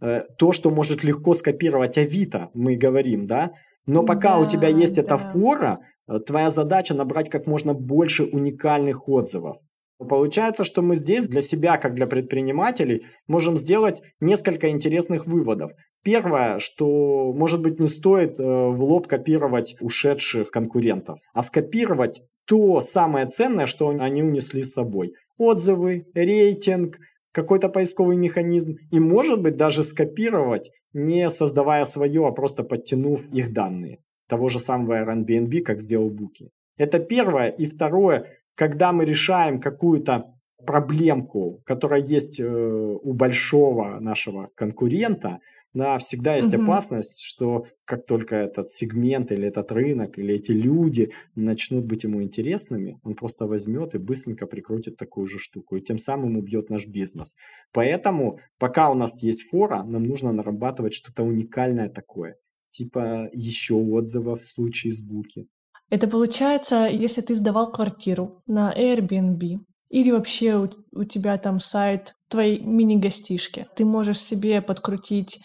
э, 0.00 0.22
то, 0.38 0.52
что 0.52 0.70
может 0.70 1.04
легко 1.04 1.34
скопировать 1.34 1.98
Авито, 1.98 2.50
мы 2.54 2.76
говорим, 2.76 3.26
да? 3.26 3.52
Но 3.86 4.04
пока 4.04 4.36
да, 4.36 4.38
у 4.38 4.48
тебя 4.48 4.68
есть 4.68 4.96
да. 4.96 5.02
эта 5.02 5.18
фора, 5.18 5.80
э, 6.08 6.18
твоя 6.20 6.48
задача 6.48 6.94
набрать 6.94 7.28
как 7.28 7.46
можно 7.46 7.74
больше 7.74 8.24
уникальных 8.24 9.08
отзывов. 9.08 9.58
Получается, 9.98 10.64
что 10.64 10.82
мы 10.82 10.96
здесь 10.96 11.26
для 11.28 11.42
себя, 11.42 11.76
как 11.76 11.94
для 11.94 12.06
предпринимателей, 12.06 13.04
можем 13.28 13.56
сделать 13.56 14.02
несколько 14.20 14.68
интересных 14.70 15.26
выводов. 15.26 15.72
Первое, 16.04 16.58
что, 16.58 17.32
может 17.32 17.62
быть, 17.62 17.80
не 17.80 17.86
стоит 17.86 18.38
э, 18.38 18.42
в 18.42 18.82
лоб 18.84 19.06
копировать 19.06 19.74
ушедших 19.80 20.50
конкурентов, 20.50 21.18
а 21.32 21.40
скопировать 21.40 22.22
то 22.46 22.80
самое 22.80 23.26
ценное, 23.26 23.64
что 23.64 23.88
они 23.88 24.22
унесли 24.22 24.62
с 24.62 24.74
собой. 24.74 25.14
Отзывы, 25.38 26.06
рейтинг, 26.14 26.98
какой-то 27.32 27.68
поисковый 27.68 28.16
механизм 28.16 28.76
и, 28.90 29.00
может 29.00 29.40
быть, 29.40 29.56
даже 29.56 29.82
скопировать, 29.82 30.70
не 30.92 31.28
создавая 31.28 31.84
свое, 31.84 32.28
а 32.28 32.32
просто 32.32 32.62
подтянув 32.62 33.22
их 33.32 33.52
данные. 33.52 33.98
Того 34.28 34.48
же 34.48 34.60
самого 34.60 35.02
Airbnb, 35.02 35.60
как 35.62 35.80
сделал 35.80 36.10
Буки. 36.10 36.50
Это 36.76 36.98
первое. 36.98 37.48
И 37.48 37.66
второе, 37.66 38.26
когда 38.54 38.92
мы 38.92 39.04
решаем 39.04 39.60
какую-то 39.60 40.26
проблемку, 40.66 41.60
которая 41.64 42.02
есть 42.02 42.40
э, 42.40 42.46
у 42.46 43.12
большого 43.12 44.00
нашего 44.00 44.48
конкурента, 44.54 45.40
да, 45.74 45.98
всегда 45.98 46.36
есть 46.36 46.54
угу. 46.54 46.62
опасность, 46.62 47.20
что 47.20 47.66
как 47.84 48.06
только 48.06 48.36
этот 48.36 48.68
сегмент 48.68 49.32
или 49.32 49.48
этот 49.48 49.72
рынок 49.72 50.18
или 50.18 50.34
эти 50.34 50.52
люди 50.52 51.10
начнут 51.34 51.84
быть 51.84 52.04
ему 52.04 52.22
интересными, 52.22 53.00
он 53.02 53.14
просто 53.14 53.46
возьмет 53.46 53.94
и 53.94 53.98
быстренько 53.98 54.46
прикрутит 54.46 54.96
такую 54.96 55.26
же 55.26 55.38
штуку 55.38 55.76
и 55.76 55.82
тем 55.82 55.98
самым 55.98 56.36
убьет 56.36 56.70
наш 56.70 56.86
бизнес. 56.86 57.34
Поэтому 57.72 58.38
пока 58.58 58.90
у 58.90 58.94
нас 58.94 59.22
есть 59.22 59.48
фора, 59.50 59.82
нам 59.82 60.04
нужно 60.04 60.32
нарабатывать 60.32 60.94
что-то 60.94 61.24
уникальное 61.24 61.88
такое, 61.88 62.36
типа 62.70 63.28
еще 63.32 63.74
отзывов 63.74 64.42
в 64.42 64.48
случае 64.48 64.92
с 64.92 65.02
буки. 65.02 65.48
Это 65.90 66.08
получается, 66.08 66.88
если 66.90 67.20
ты 67.20 67.34
сдавал 67.34 67.70
квартиру 67.70 68.42
на 68.46 68.72
Airbnb, 68.72 69.58
или 69.90 70.10
вообще 70.10 70.56
у, 70.56 70.68
у 70.92 71.04
тебя 71.04 71.36
там 71.38 71.60
сайт 71.60 72.14
твоей 72.28 72.58
мини-гостишки, 72.60 73.66
ты 73.76 73.84
можешь 73.84 74.18
себе 74.18 74.60
подкрутить 74.60 75.40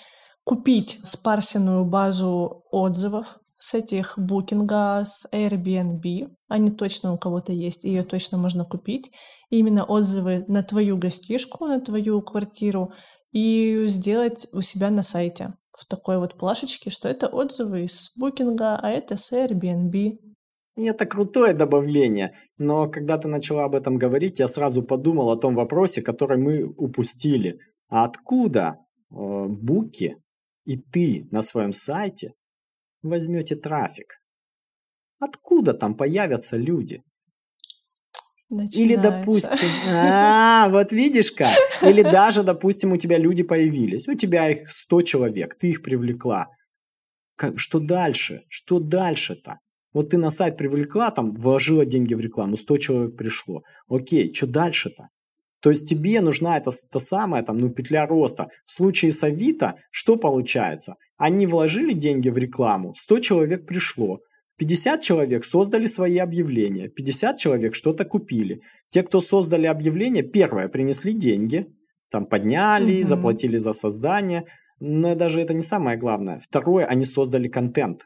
купить 0.49 0.99
спарсенную 1.03 1.85
базу 1.85 2.63
отзывов 2.71 3.37
с 3.59 3.75
этих 3.75 4.17
букинга, 4.17 5.03
с 5.05 5.31
Airbnb. 5.31 6.31
Они 6.47 6.71
точно 6.71 7.13
у 7.13 7.19
кого-то 7.19 7.53
есть, 7.53 7.83
ее 7.83 8.01
точно 8.01 8.39
можно 8.39 8.65
купить. 8.65 9.11
И 9.51 9.59
именно 9.59 9.83
отзывы 9.83 10.45
на 10.47 10.63
твою 10.63 10.97
гостишку, 10.97 11.67
на 11.67 11.79
твою 11.79 12.23
квартиру 12.23 12.91
и 13.31 13.83
сделать 13.89 14.47
у 14.51 14.61
себя 14.61 14.89
на 14.89 15.03
сайте 15.03 15.53
в 15.77 15.85
такой 15.85 16.17
вот 16.17 16.33
плашечке, 16.33 16.89
что 16.89 17.07
это 17.07 17.27
отзывы 17.27 17.87
с 17.87 18.17
букинга, 18.17 18.75
а 18.81 18.89
это 18.89 19.17
с 19.17 19.31
Airbnb. 19.31 20.17
Это 20.77 21.05
крутое 21.05 21.53
добавление, 21.53 22.33
но 22.57 22.89
когда 22.89 23.19
ты 23.19 23.27
начала 23.27 23.65
об 23.65 23.75
этом 23.75 23.97
говорить, 23.97 24.39
я 24.39 24.47
сразу 24.47 24.81
подумал 24.81 25.29
о 25.29 25.37
том 25.37 25.53
вопросе, 25.53 26.01
который 26.01 26.39
мы 26.39 26.63
упустили. 26.63 27.59
А 27.87 28.05
откуда 28.05 28.77
э, 29.11 29.45
буки 29.47 30.17
и 30.69 30.77
ты 30.77 31.27
на 31.31 31.41
своем 31.41 31.73
сайте 31.73 32.33
возьмете 33.01 33.55
трафик. 33.55 34.21
Откуда 35.17 35.73
там 35.73 35.95
появятся 35.95 36.57
люди? 36.57 37.01
Начинается. 38.51 38.79
Или, 38.79 38.95
допустим, 38.95 39.69
а, 39.88 40.69
вот 40.69 40.91
видишь 40.91 41.31
как. 41.31 41.57
Или 41.81 42.03
даже, 42.03 42.43
допустим, 42.43 42.91
у 42.91 42.97
тебя 42.97 43.17
люди 43.17 43.41
появились, 43.41 44.07
у 44.07 44.13
тебя 44.13 44.51
их 44.51 44.69
100 44.69 45.01
человек, 45.01 45.57
ты 45.57 45.69
их 45.69 45.81
привлекла. 45.81 46.49
Как, 47.35 47.57
что 47.57 47.79
дальше? 47.79 48.43
Что 48.47 48.79
дальше-то? 48.79 49.57
Вот 49.91 50.11
ты 50.11 50.17
на 50.17 50.29
сайт 50.29 50.55
привлекла, 50.55 51.09
там, 51.09 51.33
вложила 51.33 51.83
деньги 51.83 52.13
в 52.13 52.19
рекламу, 52.19 52.57
100 52.57 52.77
человек 52.77 53.17
пришло. 53.17 53.63
Окей, 53.88 54.31
что 54.35 54.45
дальше-то? 54.45 55.07
То 55.61 55.69
есть 55.69 55.89
тебе 55.89 56.21
нужна 56.21 56.57
эта 56.57 56.71
та 56.91 56.99
самая 56.99 57.43
там, 57.43 57.57
ну, 57.57 57.69
петля 57.69 58.05
роста. 58.05 58.47
В 58.65 58.71
случае 58.71 59.11
с 59.11 59.23
Авито 59.23 59.75
что 59.91 60.15
получается? 60.15 60.95
Они 61.17 61.45
вложили 61.47 61.93
деньги 61.93 62.29
в 62.29 62.37
рекламу, 62.37 62.93
100 62.95 63.19
человек 63.19 63.65
пришло. 63.65 64.19
50 64.57 65.01
человек 65.01 65.45
создали 65.45 65.85
свои 65.85 66.17
объявления, 66.17 66.89
50 66.89 67.37
человек 67.37 67.75
что-то 67.75 68.03
купили. 68.05 68.61
Те, 68.89 69.03
кто 69.03 69.21
создали 69.21 69.67
объявление, 69.67 70.23
первое, 70.23 70.67
принесли 70.67 71.13
деньги, 71.13 71.67
там 72.11 72.25
подняли, 72.25 72.97
угу. 72.97 73.03
заплатили 73.03 73.57
за 73.57 73.71
создание, 73.71 74.45
но 74.79 75.15
даже 75.15 75.41
это 75.41 75.53
не 75.53 75.61
самое 75.61 75.97
главное. 75.97 76.39
Второе, 76.39 76.85
они 76.85 77.05
создали 77.05 77.47
контент. 77.47 78.01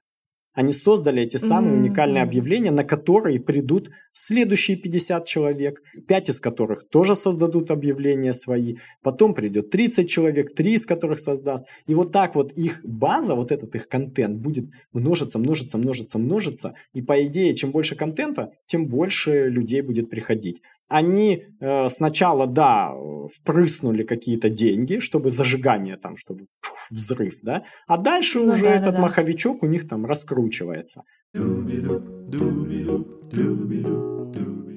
Они 0.54 0.72
создали 0.72 1.24
эти 1.24 1.38
самые 1.38 1.74
mm-hmm. 1.74 1.80
уникальные 1.80 2.24
объявления, 2.24 2.72
на 2.72 2.84
которые 2.84 3.40
придут 3.40 3.90
следующие 4.12 4.78
50 4.78 5.26
человек, 5.26 5.82
5 6.08 6.30
из 6.30 6.40
которых 6.40 6.88
тоже 6.88 7.16
создадут 7.16 7.72
объявления 7.72 8.34
свои, 8.34 8.76
потом 9.02 9.34
придет 9.34 9.72
30 9.72 10.10
человек, 10.10 10.54
3 10.54 10.74
из 10.74 10.86
которых 10.86 11.20
создаст. 11.20 11.66
И 11.88 11.96
вот 11.96 12.12
так 12.12 12.36
вот 12.36 12.52
их 12.52 12.82
база, 12.84 13.34
вот 13.34 13.52
этот 13.52 13.74
их 13.76 13.88
контент 13.88 14.38
будет 14.38 14.66
множиться, 14.94 15.40
множиться, 15.40 15.78
множиться, 15.78 16.20
множиться. 16.20 16.76
И 16.94 17.02
по 17.02 17.26
идее, 17.26 17.56
чем 17.56 17.72
больше 17.72 17.96
контента, 17.96 18.52
тем 18.68 18.86
больше 18.86 19.50
людей 19.50 19.82
будет 19.82 20.10
приходить 20.10 20.62
они 20.94 21.44
э, 21.60 21.88
сначала, 21.88 22.46
да, 22.46 22.94
впрыснули 23.36 24.04
какие-то 24.04 24.50
деньги, 24.50 25.00
чтобы 25.00 25.32
зажигание 25.32 25.98
там, 25.98 26.18
чтобы 26.18 26.46
пух, 26.62 26.88
взрыв, 26.92 27.40
да, 27.42 27.64
а 27.88 27.98
дальше 27.98 28.40
ну, 28.40 28.54
уже 28.54 28.64
да, 28.64 28.70
этот 28.70 28.96
да, 28.96 29.02
маховичок 29.02 29.64
у 29.64 29.66
них 29.66 29.90
там 29.90 30.06
раскручивается. 30.06 31.02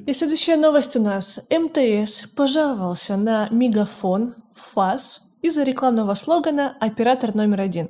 И 0.06 0.12
следующая 0.14 0.56
новость 0.56 0.96
у 0.96 1.02
нас. 1.02 1.38
МТС 1.50 2.28
пожаловался 2.28 3.16
на 3.18 3.49
Мегафон 3.50 4.35
ФАС 4.54 5.20
из-за 5.42 5.64
рекламного 5.64 6.14
слогана 6.14 6.75
«Оператор 6.80 7.35
номер 7.35 7.61
один». 7.61 7.88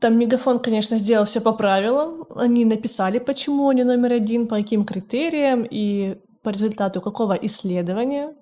Там 0.00 0.18
Мегафон, 0.18 0.58
конечно, 0.58 0.96
сделал 0.96 1.26
все 1.26 1.42
по 1.42 1.52
правилам. 1.52 2.24
Они 2.34 2.64
написали, 2.64 3.18
почему 3.18 3.68
они 3.68 3.84
номер 3.84 4.14
один, 4.14 4.48
по 4.48 4.56
каким 4.56 4.86
критериям, 4.86 5.66
и 5.70 6.16
по 6.42 6.50
результату 6.50 7.00
какого 7.00 7.34
исследования, 7.34 8.34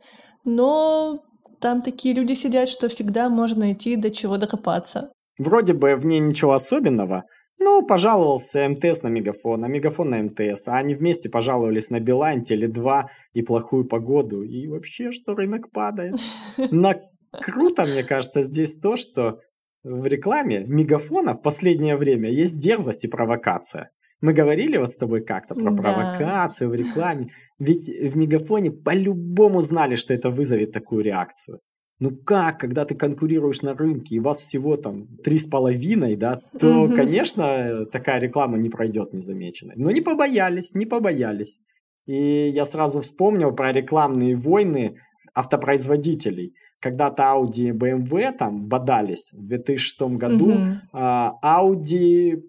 но 0.45 1.23
там 1.61 1.83
такие 1.83 2.15
люди 2.15 2.33
сидят, 2.33 2.69
что 2.69 2.89
всегда 2.89 3.29
можно 3.29 3.61
найти 3.61 3.97
до 3.97 4.11
чего 4.11 4.39
докопаться. 4.39 5.13
Вроде 5.39 5.73
бы 5.75 5.97
в 5.97 6.05
ней 6.05 6.21
ничего 6.21 6.53
особенного, 6.53 7.25
ну, 7.63 7.85
пожаловался 7.87 8.67
МТС 8.69 9.03
на 9.03 9.09
Мегафон, 9.09 9.63
а 9.65 9.69
Мегафон 9.69 10.09
на 10.09 10.23
МТС, 10.23 10.67
а 10.69 10.79
они 10.79 10.95
вместе 10.95 11.29
пожаловались 11.29 11.91
на 11.91 12.01
Билайн, 12.01 12.43
Теле2 12.43 13.03
и 13.35 13.43
плохую 13.43 13.87
погоду, 13.87 14.43
и 14.43 14.67
вообще, 14.67 15.11
что 15.13 15.35
рынок 15.35 15.71
падает. 15.71 16.15
Но 16.71 16.95
круто, 17.31 17.85
мне 17.85 18.03
кажется, 18.03 18.43
здесь 18.43 18.79
то, 18.79 18.97
что 18.97 19.41
в 19.83 20.07
рекламе 20.07 20.65
Мегафона 20.67 21.35
в 21.35 21.43
последнее 21.43 21.97
время 21.97 22.31
есть 22.31 22.59
дерзость 22.59 23.05
и 23.05 23.09
провокация. 23.09 23.91
Мы 24.21 24.35
говорили 24.35 24.77
вот 24.77 24.91
с 24.91 24.97
тобой 24.97 25.23
как-то 25.23 25.55
про 25.55 25.71
да. 25.71 25.83
провокацию 25.83 26.69
в 26.71 26.75
рекламе. 26.75 27.29
Ведь 27.59 27.89
в 27.89 28.17
Мегафоне 28.17 28.71
по-любому 28.71 29.61
знали, 29.61 29.95
что 29.95 30.13
это 30.13 30.31
вызовет 30.31 30.73
такую 30.73 31.03
реакцию. 31.03 31.61
Ну 32.01 32.17
как, 32.17 32.59
когда 32.59 32.87
ты 32.87 32.95
конкурируешь 32.95 33.61
на 33.61 33.75
рынке, 33.75 34.17
и 34.17 34.21
вас 34.21 34.39
всего 34.39 34.77
там 34.77 35.07
три 35.23 35.37
с 35.37 35.47
половиной, 35.47 36.17
да, 36.17 36.39
то, 36.59 36.85
угу. 36.85 36.95
конечно, 36.95 37.85
такая 37.87 38.19
реклама 38.21 38.57
не 38.57 38.71
пройдет 38.71 39.13
незамеченной. 39.13 39.75
Но 39.77 39.91
не 39.91 40.01
побоялись, 40.01 40.75
не 40.75 40.87
побоялись. 40.87 41.61
И 42.07 42.49
я 42.49 42.65
сразу 42.65 43.01
вспомнил 43.01 43.53
про 43.53 43.73
рекламные 43.73 44.35
войны 44.35 44.97
автопроизводителей. 45.35 46.55
Когда-то 46.81 47.23
Audi 47.23 47.69
и 47.69 47.73
BMW 47.73 48.33
там 48.33 48.67
бодались 48.67 49.33
в 49.35 49.47
2006 49.47 50.01
году. 50.17 50.53
Угу. 50.53 50.99
Audi 50.99 52.41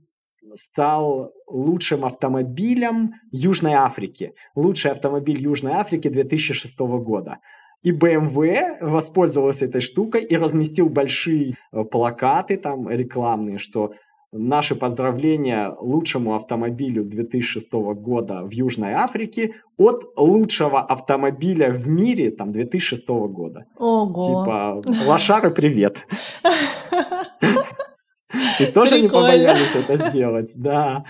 стал 0.54 1.34
лучшим 1.52 2.06
автомобилем 2.06 3.14
Южной 3.32 3.74
Африки. 3.74 4.34
Лучший 4.56 4.92
автомобиль 4.92 5.42
Южной 5.42 5.74
Африки 5.74 6.08
2006 6.08 6.80
года. 6.80 7.38
И 7.84 7.92
BMW 7.92 8.78
воспользовался 8.82 9.66
этой 9.66 9.82
штукой 9.82 10.24
и 10.24 10.38
разместил 10.38 10.90
большие 10.90 11.56
э, 11.72 11.84
плакаты 11.84 12.58
там 12.58 12.88
рекламные, 12.90 13.58
что 13.58 13.94
наши 14.32 14.76
поздравления 14.76 15.76
лучшему 15.80 16.36
автомобилю 16.36 17.04
2006 17.04 17.74
года 17.96 18.44
в 18.44 18.52
Южной 18.52 18.94
Африке 18.94 19.56
от 19.78 20.06
лучшего 20.16 20.82
автомобиля 20.82 21.72
в 21.72 21.88
мире 21.88 22.32
там 22.32 22.52
2006 22.52 23.10
года. 23.10 23.66
Ого. 23.78 24.22
Типа, 24.22 24.82
лошары, 25.06 25.52
привет. 25.52 26.08
И 28.60 28.66
тоже 28.66 29.02
не 29.02 29.08
побоялись 29.08 29.76
это 29.76 29.98
сделать, 30.10 30.52
да. 30.56 31.06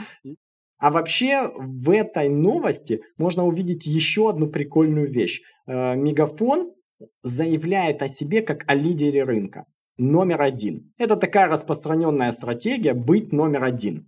А 0.80 0.90
вообще 0.90 1.52
в 1.56 1.92
этой 1.92 2.28
новости 2.28 3.02
можно 3.18 3.46
увидеть 3.46 3.86
еще 3.86 4.30
одну 4.30 4.48
прикольную 4.48 5.08
вещь. 5.12 5.42
Э, 5.68 5.96
Мегафон 5.96 6.72
заявляет 7.24 8.02
о 8.02 8.08
себе 8.08 8.42
как 8.42 8.64
о 8.68 8.74
лидере 8.74 9.24
рынка. 9.24 9.66
Номер 9.98 10.42
один. 10.42 10.92
Это 10.98 11.16
такая 11.16 11.48
распространенная 11.48 12.32
стратегия 12.32 12.94
быть 12.96 13.32
номер 13.32 13.64
один. 13.64 14.08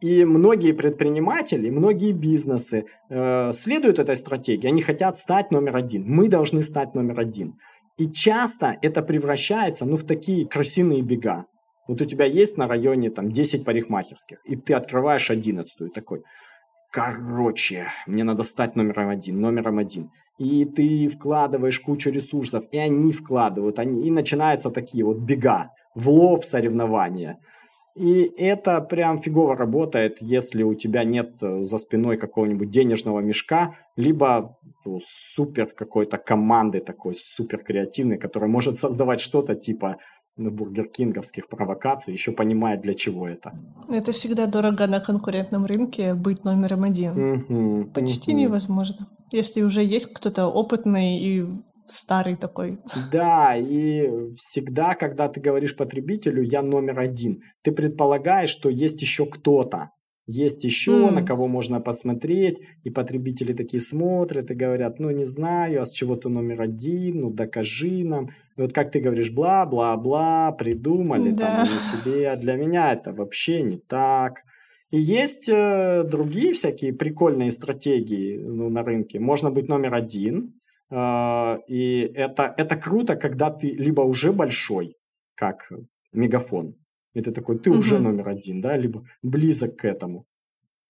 И 0.00 0.24
многие 0.24 0.72
предприниматели, 0.72 1.70
многие 1.70 2.12
бизнесы 2.12 2.86
э, 3.10 3.50
следуют 3.52 3.98
этой 3.98 4.14
стратегии. 4.14 4.68
Они 4.68 4.82
хотят 4.82 5.16
стать 5.16 5.50
номер 5.50 5.76
один. 5.76 6.04
Мы 6.06 6.28
должны 6.28 6.62
стать 6.62 6.94
номер 6.94 7.18
один. 7.20 7.54
И 7.96 8.10
часто 8.10 8.76
это 8.82 9.02
превращается 9.02 9.84
ну, 9.84 9.96
в 9.96 10.04
такие 10.04 10.46
крысиные 10.46 11.02
бега. 11.02 11.46
Вот 11.86 12.00
у 12.00 12.04
тебя 12.04 12.24
есть 12.24 12.58
на 12.58 12.66
районе 12.66 13.10
там 13.10 13.30
10 13.30 13.64
парикмахерских, 13.64 14.38
и 14.44 14.56
ты 14.56 14.74
открываешь 14.74 15.30
11 15.30 15.92
такой. 15.92 16.22
Короче, 16.90 17.88
мне 18.06 18.24
надо 18.24 18.42
стать 18.42 18.76
номером 18.76 19.08
один, 19.08 19.40
номером 19.40 19.78
один. 19.78 20.10
И 20.38 20.64
ты 20.64 21.08
вкладываешь 21.08 21.80
кучу 21.80 22.10
ресурсов, 22.10 22.64
и 22.72 22.78
они 22.78 23.12
вкладывают, 23.12 23.78
они, 23.78 24.06
и 24.06 24.10
начинаются 24.10 24.70
такие 24.70 25.04
вот 25.04 25.18
бега, 25.18 25.70
в 25.94 26.08
лоб 26.08 26.44
соревнования. 26.44 27.38
И 27.96 28.24
это 28.36 28.80
прям 28.80 29.18
фигово 29.18 29.56
работает, 29.56 30.16
если 30.20 30.64
у 30.64 30.74
тебя 30.74 31.04
нет 31.04 31.40
э, 31.42 31.62
за 31.62 31.78
спиной 31.78 32.16
какого-нибудь 32.16 32.70
денежного 32.70 33.20
мешка, 33.20 33.76
либо 33.94 34.58
ну, 34.84 34.98
супер 35.00 35.66
какой-то 35.66 36.18
команды 36.18 36.80
такой 36.80 37.14
супер 37.14 37.58
креативной, 37.62 38.18
которая 38.18 38.50
может 38.50 38.78
создавать 38.78 39.20
что-то 39.20 39.54
типа 39.54 39.98
бургеркинговских 40.36 41.48
провокаций, 41.48 42.12
еще 42.12 42.32
понимает, 42.32 42.80
для 42.80 42.94
чего 42.94 43.28
это. 43.28 43.52
Это 43.88 44.12
всегда 44.12 44.46
дорого 44.46 44.86
на 44.86 45.00
конкурентном 45.00 45.64
рынке 45.64 46.14
быть 46.14 46.44
номером 46.44 46.84
один. 46.84 47.34
Угу, 47.34 47.90
Почти 47.92 48.32
угу. 48.32 48.40
невозможно. 48.40 49.08
Если 49.30 49.62
уже 49.62 49.82
есть 49.82 50.12
кто-то 50.12 50.46
опытный 50.46 51.18
и 51.18 51.44
старый 51.86 52.36
такой. 52.36 52.78
Да, 53.12 53.56
и 53.56 54.30
всегда, 54.36 54.94
когда 54.94 55.28
ты 55.28 55.40
говоришь 55.40 55.76
потребителю, 55.76 56.42
я 56.42 56.62
номер 56.62 57.00
один, 57.00 57.40
ты 57.62 57.72
предполагаешь, 57.72 58.48
что 58.48 58.68
есть 58.68 59.02
еще 59.02 59.26
кто-то. 59.26 59.90
Есть 60.26 60.64
еще, 60.64 61.08
mm. 61.08 61.10
на 61.10 61.22
кого 61.22 61.48
можно 61.48 61.80
посмотреть, 61.80 62.60
и 62.82 62.90
потребители 62.90 63.52
такие 63.52 63.80
смотрят 63.80 64.50
и 64.50 64.54
говорят, 64.54 64.98
ну 64.98 65.10
не 65.10 65.24
знаю, 65.24 65.82
а 65.82 65.84
с 65.84 65.92
чего 65.92 66.16
ты 66.16 66.30
номер 66.30 66.62
один, 66.62 67.20
ну 67.20 67.30
докажи 67.30 68.04
нам. 68.04 68.30
И 68.56 68.62
вот 68.62 68.72
как 68.72 68.90
ты 68.90 69.00
говоришь, 69.00 69.30
бла-бла-бла, 69.30 70.52
придумали 70.52 71.30
да. 71.30 71.46
там 71.46 71.58
на 71.74 71.80
себе, 71.80 72.30
а 72.30 72.36
для 72.36 72.54
меня 72.54 72.92
это 72.94 73.12
вообще 73.12 73.62
не 73.62 73.76
так. 73.76 74.44
И 74.90 74.98
есть 74.98 75.48
э, 75.48 76.04
другие 76.04 76.52
всякие 76.52 76.94
прикольные 76.94 77.50
стратегии 77.50 78.38
ну, 78.38 78.70
на 78.70 78.82
рынке. 78.82 79.18
Можно 79.18 79.50
быть 79.50 79.68
номер 79.68 79.94
один, 79.94 80.54
а, 80.90 81.58
и 81.66 82.00
это, 82.14 82.54
это 82.56 82.76
круто, 82.76 83.16
когда 83.16 83.50
ты 83.50 83.70
либо 83.72 84.02
уже 84.02 84.32
большой, 84.32 84.96
как 85.34 85.70
мегафон, 86.12 86.76
и 87.14 87.20
ты 87.20 87.32
такой, 87.32 87.58
ты 87.58 87.70
угу. 87.70 87.78
уже 87.78 87.98
номер 87.98 88.28
один, 88.28 88.60
да, 88.60 88.76
либо 88.76 89.04
близок 89.22 89.76
к 89.76 89.84
этому. 89.84 90.26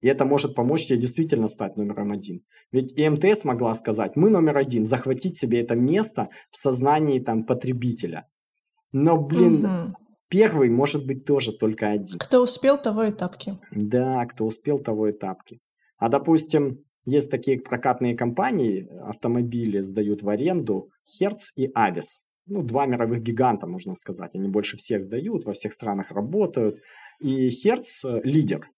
И 0.01 0.09
это 0.09 0.25
может 0.25 0.55
помочь 0.55 0.87
тебе 0.87 0.99
действительно 0.99 1.49
стать 1.49 1.77
номером 1.77 2.13
один. 2.13 2.43
Ведь 2.73 2.95
МТС 2.99 3.45
могла 3.45 3.73
сказать, 3.73 4.17
мы 4.17 4.29
номер 4.29 4.59
один, 4.59 4.85
захватить 4.85 5.37
себе 5.37 5.63
это 5.63 5.75
место 5.77 6.29
в 6.51 6.59
сознании 6.59 7.21
там 7.21 7.45
потребителя. 7.45 8.27
Но, 8.93 9.17
блин, 9.17 9.65
угу. 9.65 9.95
первый 10.29 10.69
может 10.69 11.07
быть 11.07 11.25
тоже 11.25 11.53
только 11.53 11.91
один. 11.91 12.19
Кто 12.19 12.43
успел, 12.43 12.77
того 12.77 13.05
и 13.05 13.13
тапки. 13.13 13.59
Да, 13.71 14.27
кто 14.27 14.45
успел, 14.45 14.79
того 14.79 15.09
и 15.09 15.13
тапки. 15.13 15.61
А, 15.97 16.09
допустим, 16.09 16.85
есть 17.07 17.31
такие 17.31 17.59
прокатные 17.61 18.17
компании, 18.17 18.89
автомобили 19.03 19.81
сдают 19.81 20.23
в 20.23 20.29
аренду, 20.29 20.91
Hertz 21.21 21.53
и 21.57 21.71
Avis. 21.73 22.27
Ну, 22.47 22.63
два 22.63 22.87
мировых 22.87 23.23
гиганта, 23.23 23.67
можно 23.67 23.95
сказать. 23.95 24.35
Они 24.35 24.49
больше 24.49 24.77
всех 24.77 25.03
сдают, 25.03 25.45
во 25.45 25.53
всех 25.53 25.73
странах 25.73 26.11
работают. 26.11 26.81
И 27.21 27.49
Hertz 27.49 28.05
э, 28.05 28.21
лидер. 28.25 28.69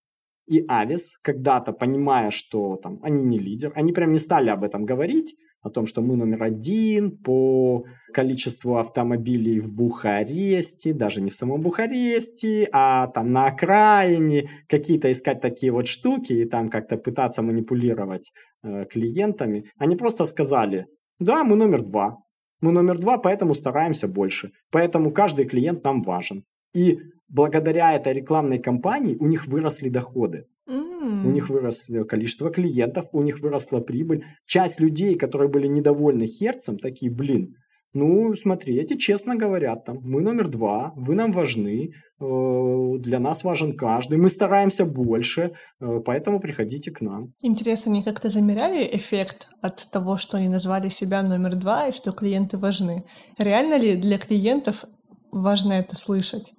И 0.47 0.65
Avis, 0.65 1.19
когда-то 1.23 1.73
понимая, 1.73 2.31
что 2.31 2.77
там 2.77 3.01
они 3.03 3.25
не 3.25 3.39
лидер, 3.39 3.73
они 3.75 3.93
прям 3.93 4.13
не 4.13 4.19
стали 4.19 4.51
об 4.51 4.63
этом 4.63 4.85
говорить, 4.85 5.35
о 5.67 5.71
том, 5.71 5.87
что 5.87 6.01
мы 6.01 6.17
номер 6.17 6.45
один 6.45 7.11
по 7.11 7.85
количеству 8.13 8.77
автомобилей 8.77 9.59
в 9.59 9.73
Бухаресте, 9.73 10.93
даже 10.93 11.21
не 11.21 11.29
в 11.29 11.35
самом 11.35 11.61
Бухаресте, 11.61 12.69
а 12.73 13.09
там 13.09 13.33
на 13.33 13.47
окраине, 13.47 14.49
какие-то 14.69 15.11
искать 15.11 15.41
такие 15.41 15.73
вот 15.73 15.89
штуки 15.89 16.33
и 16.33 16.45
там 16.45 16.69
как-то 16.69 16.97
пытаться 16.97 17.43
манипулировать 17.43 18.33
э, 18.63 18.85
клиентами. 18.85 19.65
Они 19.77 19.97
просто 19.97 20.25
сказали, 20.25 20.87
да, 21.19 21.43
мы 21.43 21.57
номер 21.57 21.83
два. 21.83 22.19
Мы 22.61 22.73
номер 22.73 22.99
два, 22.99 23.19
поэтому 23.19 23.55
стараемся 23.55 24.09
больше. 24.09 24.53
Поэтому 24.71 25.11
каждый 25.11 25.45
клиент 25.45 25.85
нам 25.85 26.03
важен. 26.03 26.45
И 26.75 26.99
благодаря 27.29 27.95
этой 27.95 28.15
рекламной 28.15 28.59
кампании 28.59 29.17
у 29.17 29.27
них 29.27 29.47
выросли 29.47 29.89
доходы. 29.89 30.47
Mm. 30.69 31.27
У 31.27 31.31
них 31.31 31.49
выросло 31.49 32.05
количество 32.05 32.51
клиентов, 32.51 33.07
у 33.13 33.23
них 33.23 33.41
выросла 33.41 33.81
прибыль. 33.81 34.25
Часть 34.47 34.81
людей, 34.81 35.15
которые 35.15 35.49
были 35.49 35.67
недовольны 35.67 36.27
Херцем, 36.27 36.79
такие, 36.79 37.11
блин, 37.11 37.55
ну, 37.95 38.35
смотри, 38.35 38.77
эти 38.77 38.97
честно 38.97 39.37
говорят, 39.37 39.85
там, 39.85 39.99
мы 40.03 40.21
номер 40.21 40.49
два, 40.49 40.93
вы 40.97 41.15
нам 41.15 41.33
важны, 41.33 41.91
э, 42.21 42.99
для 42.99 43.19
нас 43.19 43.45
важен 43.45 43.77
каждый, 43.77 44.19
мы 44.19 44.29
стараемся 44.29 44.85
больше, 44.85 45.53
э, 45.81 46.01
поэтому 46.05 46.41
приходите 46.41 46.91
к 46.91 47.01
нам. 47.01 47.33
Интересно, 47.41 47.93
они 47.93 48.03
как-то 48.03 48.29
замеряли 48.29 48.89
эффект 48.97 49.49
от 49.63 49.91
того, 49.91 50.19
что 50.19 50.37
они 50.37 50.49
назвали 50.49 50.89
себя 50.91 51.23
номер 51.23 51.57
два 51.57 51.89
и 51.89 51.93
что 51.93 52.13
клиенты 52.13 52.59
важны? 52.59 53.05
Реально 53.39 53.79
ли 53.79 53.97
для 53.97 54.19
клиентов 54.19 54.85
важно 55.33 55.75
это 55.75 55.97
слышать? 55.97 56.53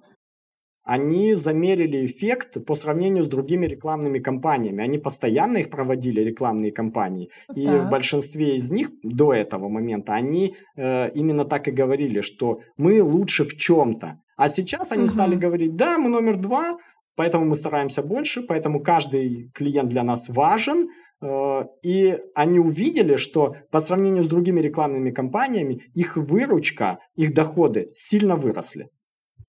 Они 0.88 1.34
замерили 1.34 2.06
эффект 2.06 2.64
по 2.64 2.74
сравнению 2.74 3.22
с 3.22 3.28
другими 3.28 3.66
рекламными 3.66 4.20
кампаниями. 4.20 4.82
Они 4.82 4.96
постоянно 4.96 5.58
их 5.58 5.68
проводили, 5.68 6.22
рекламные 6.22 6.72
кампании. 6.72 7.28
И 7.54 7.64
да. 7.64 7.84
в 7.84 7.90
большинстве 7.90 8.54
из 8.54 8.70
них 8.70 8.88
до 9.02 9.34
этого 9.34 9.68
момента 9.68 10.14
они 10.14 10.54
э, 10.76 11.10
именно 11.10 11.44
так 11.44 11.68
и 11.68 11.72
говорили, 11.72 12.22
что 12.22 12.60
мы 12.78 13.02
лучше 13.02 13.44
в 13.44 13.54
чем-то. 13.54 14.18
А 14.38 14.48
сейчас 14.48 14.90
они 14.90 15.02
угу. 15.02 15.10
стали 15.10 15.36
говорить, 15.36 15.76
да, 15.76 15.98
мы 15.98 16.08
номер 16.08 16.38
два, 16.38 16.78
поэтому 17.16 17.44
мы 17.44 17.54
стараемся 17.54 18.02
больше, 18.02 18.40
поэтому 18.40 18.80
каждый 18.80 19.50
клиент 19.52 19.90
для 19.90 20.02
нас 20.02 20.30
важен. 20.30 20.88
Э, 21.20 21.64
и 21.82 22.16
они 22.34 22.60
увидели, 22.60 23.16
что 23.16 23.56
по 23.70 23.78
сравнению 23.78 24.24
с 24.24 24.28
другими 24.28 24.62
рекламными 24.62 25.10
кампаниями 25.10 25.82
их 25.94 26.16
выручка, 26.16 27.00
их 27.14 27.34
доходы 27.34 27.90
сильно 27.92 28.36
выросли. 28.36 28.88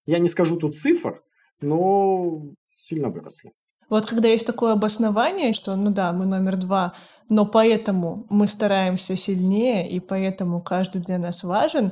Я 0.06 0.20
не 0.20 0.28
скажу 0.28 0.58
тут 0.58 0.76
цифр, 0.76 1.22
но 1.62 2.42
сильно 2.74 3.10
выросли. 3.10 3.52
Вот 3.90 4.06
когда 4.06 4.28
есть 4.28 4.46
такое 4.46 4.74
обоснование, 4.74 5.54
что, 5.54 5.76
ну 5.76 5.90
да, 5.90 6.14
мы 6.14 6.26
номер 6.26 6.58
два, 6.58 6.94
но 7.30 7.46
поэтому 7.46 8.26
мы 8.30 8.48
стараемся 8.48 9.16
сильнее, 9.16 9.90
и 9.90 10.00
поэтому 10.00 10.62
каждый 10.62 11.02
для 11.02 11.18
нас 11.18 11.44
важен, 11.44 11.92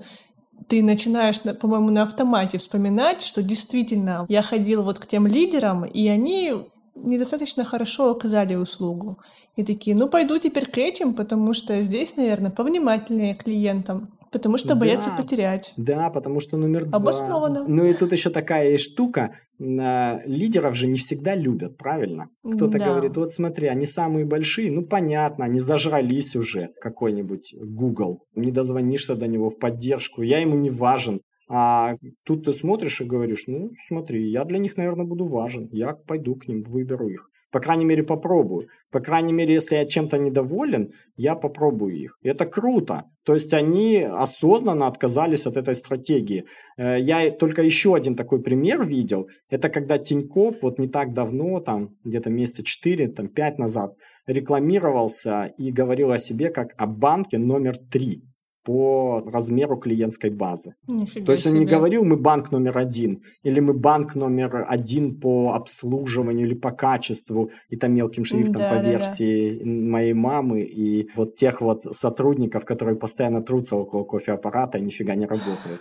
ты 0.67 0.83
начинаешь, 0.83 1.41
по-моему, 1.59 1.89
на 1.89 2.03
автомате 2.03 2.57
вспоминать, 2.57 3.21
что 3.21 3.41
действительно 3.41 4.25
я 4.29 4.41
ходил 4.41 4.83
вот 4.83 4.99
к 4.99 5.07
тем 5.07 5.27
лидерам, 5.27 5.85
и 5.85 6.07
они 6.07 6.53
недостаточно 6.95 7.63
хорошо 7.63 8.11
оказали 8.11 8.55
услугу. 8.55 9.19
И 9.55 9.63
такие, 9.63 9.95
ну 9.95 10.07
пойду 10.07 10.37
теперь 10.37 10.65
к 10.65 10.77
этим, 10.77 11.13
потому 11.13 11.53
что 11.53 11.79
здесь, 11.81 12.15
наверное, 12.15 12.51
повнимательнее 12.51 13.35
клиентам. 13.35 14.16
Потому 14.31 14.57
что 14.57 14.75
боятся 14.75 15.09
да, 15.11 15.17
потерять. 15.17 15.73
Да, 15.77 16.09
потому 16.09 16.39
что 16.39 16.57
номер 16.57 16.85
два. 16.85 16.97
Обоснованно. 16.97 17.65
Ну 17.67 17.83
и 17.83 17.93
тут 17.93 18.11
еще 18.11 18.29
такая 18.29 18.77
штука. 18.77 19.35
Лидеров 19.59 20.75
же 20.75 20.87
не 20.87 20.97
всегда 20.97 21.35
любят, 21.35 21.77
правильно? 21.77 22.29
Кто-то 22.43 22.77
да. 22.77 22.85
говорит, 22.85 23.17
вот 23.17 23.31
смотри, 23.31 23.67
они 23.67 23.85
самые 23.85 24.25
большие. 24.25 24.71
Ну 24.71 24.83
понятно, 24.83 25.45
они 25.45 25.59
зажрались 25.59 26.35
уже. 26.35 26.69
Какой-нибудь 26.81 27.53
Google. 27.59 28.23
Не 28.35 28.51
дозвонишься 28.51 29.15
до 29.15 29.27
него 29.27 29.49
в 29.49 29.57
поддержку. 29.57 30.21
Я 30.21 30.39
ему 30.39 30.55
не 30.55 30.69
важен. 30.69 31.21
А 31.49 31.95
тут 32.25 32.43
ты 32.43 32.51
смотришь 32.51 32.99
и 32.99 33.05
говоришь, 33.05 33.45
ну 33.47 33.71
смотри, 33.87 34.29
я 34.29 34.43
для 34.43 34.59
них, 34.59 34.75
наверное, 34.75 35.05
буду 35.05 35.25
важен. 35.25 35.69
Я 35.71 35.93
пойду 35.93 36.35
к 36.35 36.47
ним, 36.47 36.63
выберу 36.63 37.07
их. 37.07 37.29
По 37.51 37.59
крайней 37.59 37.85
мере, 37.85 38.03
попробую. 38.03 38.67
По 38.91 38.99
крайней 38.99 39.33
мере, 39.33 39.53
если 39.53 39.75
я 39.75 39.85
чем-то 39.85 40.17
недоволен, 40.17 40.89
я 41.15 41.35
попробую 41.35 41.95
их. 41.95 42.17
И 42.21 42.29
это 42.29 42.45
круто. 42.45 43.03
То 43.25 43.33
есть 43.33 43.53
они 43.53 44.01
осознанно 44.01 44.87
отказались 44.87 45.45
от 45.45 45.57
этой 45.57 45.75
стратегии. 45.75 46.45
Э, 46.77 46.99
я 46.99 47.31
только 47.31 47.61
еще 47.61 47.95
один 47.95 48.15
такой 48.15 48.41
пример 48.41 48.85
видел. 48.85 49.27
Это 49.49 49.69
когда 49.69 49.97
Тиньков 49.97 50.61
вот 50.61 50.79
не 50.79 50.87
так 50.87 51.13
давно, 51.13 51.59
там 51.59 51.89
где-то 52.03 52.29
месяца 52.29 52.63
4, 52.63 53.07
там 53.09 53.27
5 53.27 53.59
назад, 53.59 53.93
рекламировался 54.27 55.45
и 55.57 55.71
говорил 55.71 56.11
о 56.11 56.17
себе 56.17 56.49
как 56.49 56.73
о 56.77 56.85
банке 56.85 57.37
номер 57.37 57.77
3 57.77 58.26
по 58.67 59.23
размеру 59.25 59.77
клиентской 59.77 60.29
базы. 60.29 60.73
Нифига 60.87 61.25
То 61.25 61.31
есть 61.31 61.45
он 61.45 61.53
себе. 61.53 61.61
не 61.61 61.65
говорил, 61.65 62.03
мы 62.03 62.17
банк 62.17 62.51
номер 62.51 62.77
один, 62.77 63.21
или 63.45 63.61
мы 63.61 63.73
банк 63.73 64.15
номер 64.15 64.65
один 64.67 65.17
по 65.21 65.53
обслуживанию 65.53 66.47
или 66.47 66.53
по 66.53 66.71
качеству, 66.71 67.49
и 67.69 67.77
там 67.77 67.93
мелким 67.93 68.25
шрифтом 68.25 68.57
Да, 68.57 68.69
по 68.69 68.75
да, 68.75 68.81
да. 68.81 68.89
версии 68.89 69.63
моей 69.63 70.13
мамы 70.13 70.63
и 70.63 71.09
вот 71.15 71.35
тех 71.35 71.61
вот 71.61 71.83
сотрудников, 71.95 72.65
которые 72.65 72.97
постоянно 72.97 73.41
трутся 73.41 73.77
около 73.77 74.03
кофеаппарата 74.03 74.77
и 74.77 74.81
нифига 74.81 75.15
не 75.15 75.25
работают. 75.25 75.79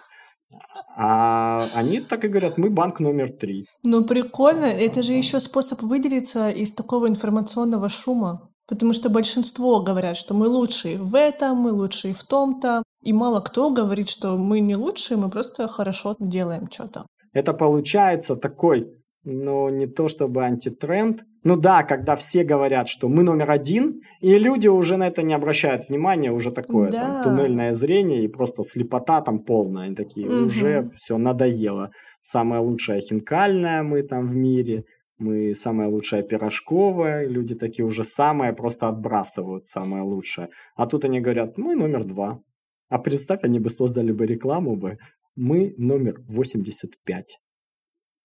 А 0.96 1.66
они 1.74 2.00
так 2.00 2.24
и 2.24 2.28
говорят, 2.28 2.56
мы 2.56 2.70
банк 2.70 3.00
номер 3.00 3.30
три. 3.30 3.64
Ну, 3.84 4.04
прикольно. 4.04 4.66
Это 4.66 5.02
же 5.02 5.12
еще 5.12 5.40
способ 5.40 5.82
выделиться 5.82 6.50
из 6.50 6.72
такого 6.72 7.08
информационного 7.08 7.88
шума. 7.88 8.48
Потому 8.68 8.92
что 8.92 9.10
большинство 9.10 9.80
говорят, 9.80 10.16
что 10.16 10.34
мы 10.34 10.48
лучшие 10.48 10.98
в 10.98 11.14
этом, 11.14 11.56
мы 11.58 11.72
лучшие 11.72 12.14
в 12.14 12.24
том-то. 12.24 12.82
И 13.02 13.12
мало 13.12 13.40
кто 13.40 13.70
говорит, 13.70 14.08
что 14.10 14.36
мы 14.36 14.60
не 14.60 14.74
лучшие, 14.76 15.16
мы 15.18 15.30
просто 15.30 15.68
хорошо 15.68 16.16
делаем 16.18 16.68
что-то. 16.70 17.06
Это 17.32 17.52
получается 17.52 18.34
такой, 18.34 18.88
ну, 19.24 19.68
не 19.68 19.86
то 19.86 20.08
чтобы 20.08 20.42
антитренд. 20.44 21.22
Ну 21.44 21.54
да, 21.56 21.84
когда 21.84 22.16
все 22.16 22.42
говорят, 22.42 22.88
что 22.88 23.08
мы 23.08 23.22
номер 23.22 23.52
один, 23.52 24.00
и 24.20 24.36
люди 24.38 24.66
уже 24.66 24.96
на 24.96 25.06
это 25.06 25.22
не 25.22 25.34
обращают 25.34 25.88
внимания, 25.88 26.32
уже 26.32 26.50
такое 26.50 26.90
Да. 26.90 27.00
там, 27.00 27.22
туннельное 27.22 27.72
зрение 27.72 28.24
и 28.24 28.28
просто 28.28 28.62
слепота 28.64 29.20
там 29.20 29.38
полная. 29.44 29.84
Они 29.84 29.94
такие, 29.94 30.26
Мгм. 30.26 30.46
уже 30.46 30.82
все 30.96 31.18
надоело. 31.18 31.90
Самая 32.20 32.60
лучшая 32.60 33.00
хинкальная 33.00 33.84
мы 33.84 34.02
там 34.02 34.26
в 34.26 34.34
мире, 34.34 34.82
мы 35.18 35.54
самая 35.54 35.88
лучшая 35.88 36.22
пирожковая, 36.22 37.26
люди 37.26 37.54
такие 37.54 37.84
уже 37.84 38.04
самое 38.04 38.52
просто 38.52 38.88
отбрасывают 38.88 39.66
самое 39.66 40.02
лучшее. 40.02 40.48
А 40.74 40.86
тут 40.86 41.04
они 41.04 41.20
говорят, 41.20 41.58
мы 41.58 41.74
номер 41.74 42.04
два. 42.04 42.40
А 42.88 42.98
представь, 42.98 43.42
они 43.42 43.58
бы 43.58 43.70
создали 43.70 44.12
бы 44.12 44.26
рекламу 44.26 44.76
бы, 44.76 44.98
мы 45.34 45.74
номер 45.78 46.20
85. 46.28 47.38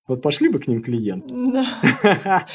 Вот 0.07 0.21
пошли 0.21 0.49
бы 0.49 0.59
к 0.59 0.67
ним 0.67 0.81
клиенты. 0.81 1.33
Да. 1.33 2.45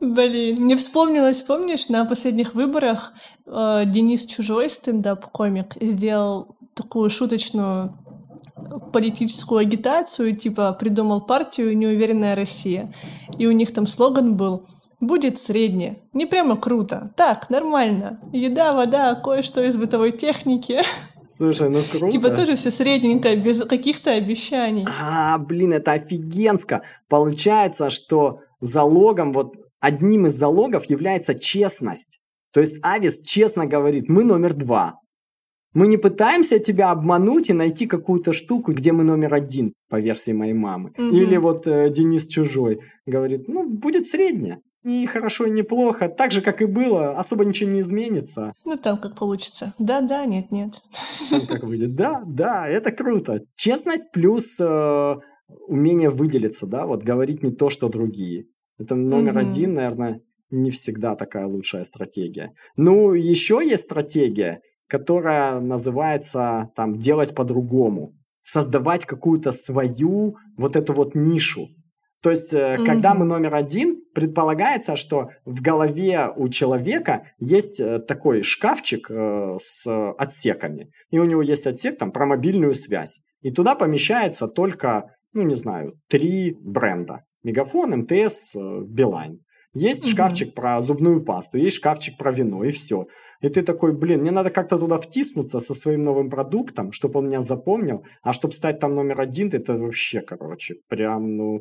Блин, 0.00 0.62
мне 0.62 0.76
вспомнилось, 0.76 1.40
помнишь, 1.40 1.88
на 1.88 2.04
последних 2.04 2.54
выборах 2.54 3.14
э, 3.46 3.84
Денис 3.86 4.26
Чужой, 4.26 4.68
стендап-комик, 4.68 5.74
сделал 5.80 6.56
такую 6.74 7.08
шуточную 7.08 7.98
политическую 8.92 9.60
агитацию, 9.60 10.34
типа 10.34 10.72
придумал 10.72 11.20
партию 11.20 11.76
«Неуверенная 11.76 12.34
Россия». 12.34 12.92
И 13.38 13.46
у 13.46 13.52
них 13.52 13.72
там 13.72 13.86
слоган 13.86 14.36
был 14.36 14.66
«Будет 15.00 15.38
средне». 15.38 15.98
Не 16.12 16.26
прямо 16.26 16.56
круто. 16.56 17.12
Так, 17.16 17.50
нормально. 17.50 18.20
Еда, 18.32 18.72
вода, 18.72 19.14
кое-что 19.14 19.62
из 19.62 19.76
бытовой 19.76 20.12
техники. 20.12 20.80
Слушай, 21.28 21.68
ну 21.68 21.78
круто. 21.90 22.10
Типа 22.10 22.30
тоже 22.30 22.54
все 22.54 22.70
средненько, 22.70 23.34
без 23.36 23.64
каких-то 23.64 24.12
обещаний. 24.12 24.86
А, 25.00 25.38
блин, 25.38 25.72
это 25.72 25.92
офигенско. 25.92 26.82
Получается, 27.08 27.90
что 27.90 28.40
залогом, 28.60 29.32
вот 29.32 29.54
одним 29.80 30.26
из 30.26 30.34
залогов 30.34 30.86
является 30.86 31.34
честность. 31.34 32.20
То 32.52 32.60
есть 32.60 32.78
Авис 32.82 33.20
честно 33.22 33.66
говорит, 33.66 34.08
мы 34.08 34.24
номер 34.24 34.54
два. 34.54 35.00
Мы 35.76 35.88
не 35.88 35.98
пытаемся 35.98 36.58
тебя 36.58 36.90
обмануть 36.90 37.50
и 37.50 37.52
найти 37.52 37.86
какую-то 37.86 38.32
штуку, 38.32 38.72
где 38.72 38.92
мы 38.92 39.04
номер 39.04 39.34
один, 39.34 39.74
по 39.90 40.00
версии 40.00 40.32
моей 40.32 40.54
мамы. 40.54 40.92
Мгм. 40.96 41.14
Или 41.14 41.36
вот 41.36 41.66
э, 41.66 41.90
Денис 41.90 42.26
Чужой 42.28 42.80
говорит, 43.04 43.46
ну, 43.46 43.68
будет 43.68 44.06
среднее. 44.06 44.60
И 44.84 45.04
хорошо, 45.04 45.44
и 45.44 45.50
неплохо. 45.50 46.08
Так 46.08 46.30
же, 46.30 46.40
как 46.40 46.62
и 46.62 46.64
было, 46.64 47.18
особо 47.18 47.44
ничего 47.44 47.70
не 47.70 47.80
изменится. 47.80 48.54
Ну 48.64 48.78
там 48.78 48.96
как 48.96 49.16
получится. 49.16 49.74
Да-да, 49.78 50.24
нет-нет. 50.24 50.72
Там 51.28 51.42
как 51.46 51.64
выйдет. 51.64 51.94
Да, 51.94 52.22
да, 52.26 52.66
это 52.66 52.90
круто. 52.90 53.40
Честность 53.54 54.10
плюс 54.12 54.58
э, 54.58 55.14
умение 55.68 56.08
выделиться, 56.08 56.66
да, 56.66 56.86
вот 56.86 57.02
говорить 57.02 57.42
не 57.42 57.52
то, 57.52 57.68
что 57.68 57.90
другие. 57.90 58.46
Это 58.78 58.94
номер 58.94 59.32
Мгм. 59.32 59.48
один, 59.50 59.74
наверное, 59.74 60.20
не 60.50 60.70
всегда 60.70 61.16
такая 61.16 61.46
лучшая 61.46 61.84
стратегия. 61.84 62.52
Ну, 62.76 63.12
еще 63.12 63.60
есть 63.62 63.82
стратегия, 63.82 64.60
которая 64.88 65.60
называется 65.60 66.70
там 66.76 66.98
делать 66.98 67.34
по-другому, 67.34 68.14
создавать 68.40 69.04
какую-то 69.04 69.50
свою 69.50 70.36
вот 70.56 70.76
эту 70.76 70.92
вот 70.92 71.14
нишу. 71.14 71.68
То 72.22 72.30
есть, 72.30 72.54
э, 72.54 72.76
когда 72.84 73.14
мы 73.14 73.24
номер 73.24 73.54
один, 73.54 74.02
предполагается, 74.14 74.96
что 74.96 75.30
в 75.44 75.60
голове 75.60 76.30
у 76.34 76.48
человека 76.48 77.26
есть 77.38 77.80
э, 77.80 77.98
такой 77.98 78.42
шкафчик 78.42 79.10
э, 79.10 79.56
с 79.58 79.86
отсеками. 80.18 80.90
И 81.10 81.18
у 81.18 81.24
него 81.24 81.42
есть 81.42 81.66
отсек 81.66 81.98
там 81.98 82.12
про 82.12 82.26
мобильную 82.26 82.74
связь. 82.74 83.20
И 83.42 83.52
туда 83.52 83.74
помещается 83.74 84.48
только, 84.48 85.14
ну 85.32 85.42
не 85.42 85.54
знаю, 85.54 86.00
три 86.08 86.56
бренда. 86.60 87.24
Мегафон, 87.44 87.90
МТС, 88.00 88.56
э, 88.56 88.80
Билайн. 88.88 89.40
Есть 89.78 90.04
Мгм. 90.06 90.12
шкафчик 90.12 90.54
про 90.54 90.80
зубную 90.80 91.22
пасту, 91.22 91.58
есть 91.58 91.76
шкафчик 91.76 92.16
про 92.16 92.32
вино, 92.32 92.64
и 92.64 92.70
все. 92.70 93.06
И 93.42 93.48
ты 93.48 93.62
такой, 93.62 93.92
блин, 93.92 94.20
мне 94.20 94.30
надо 94.30 94.50
как-то 94.50 94.78
туда 94.78 94.96
втиснуться 94.96 95.60
со 95.60 95.74
своим 95.74 96.02
новым 96.02 96.30
продуктом, 96.30 96.92
чтобы 96.92 97.18
он 97.18 97.26
меня 97.28 97.40
запомнил, 97.40 98.02
а 98.22 98.32
чтобы 98.32 98.54
стать 98.54 98.80
там 98.80 98.94
номер 98.94 99.20
один, 99.20 99.50
это 99.52 99.74
вообще, 99.74 100.22
короче, 100.22 100.76
прям, 100.88 101.36
ну, 101.36 101.60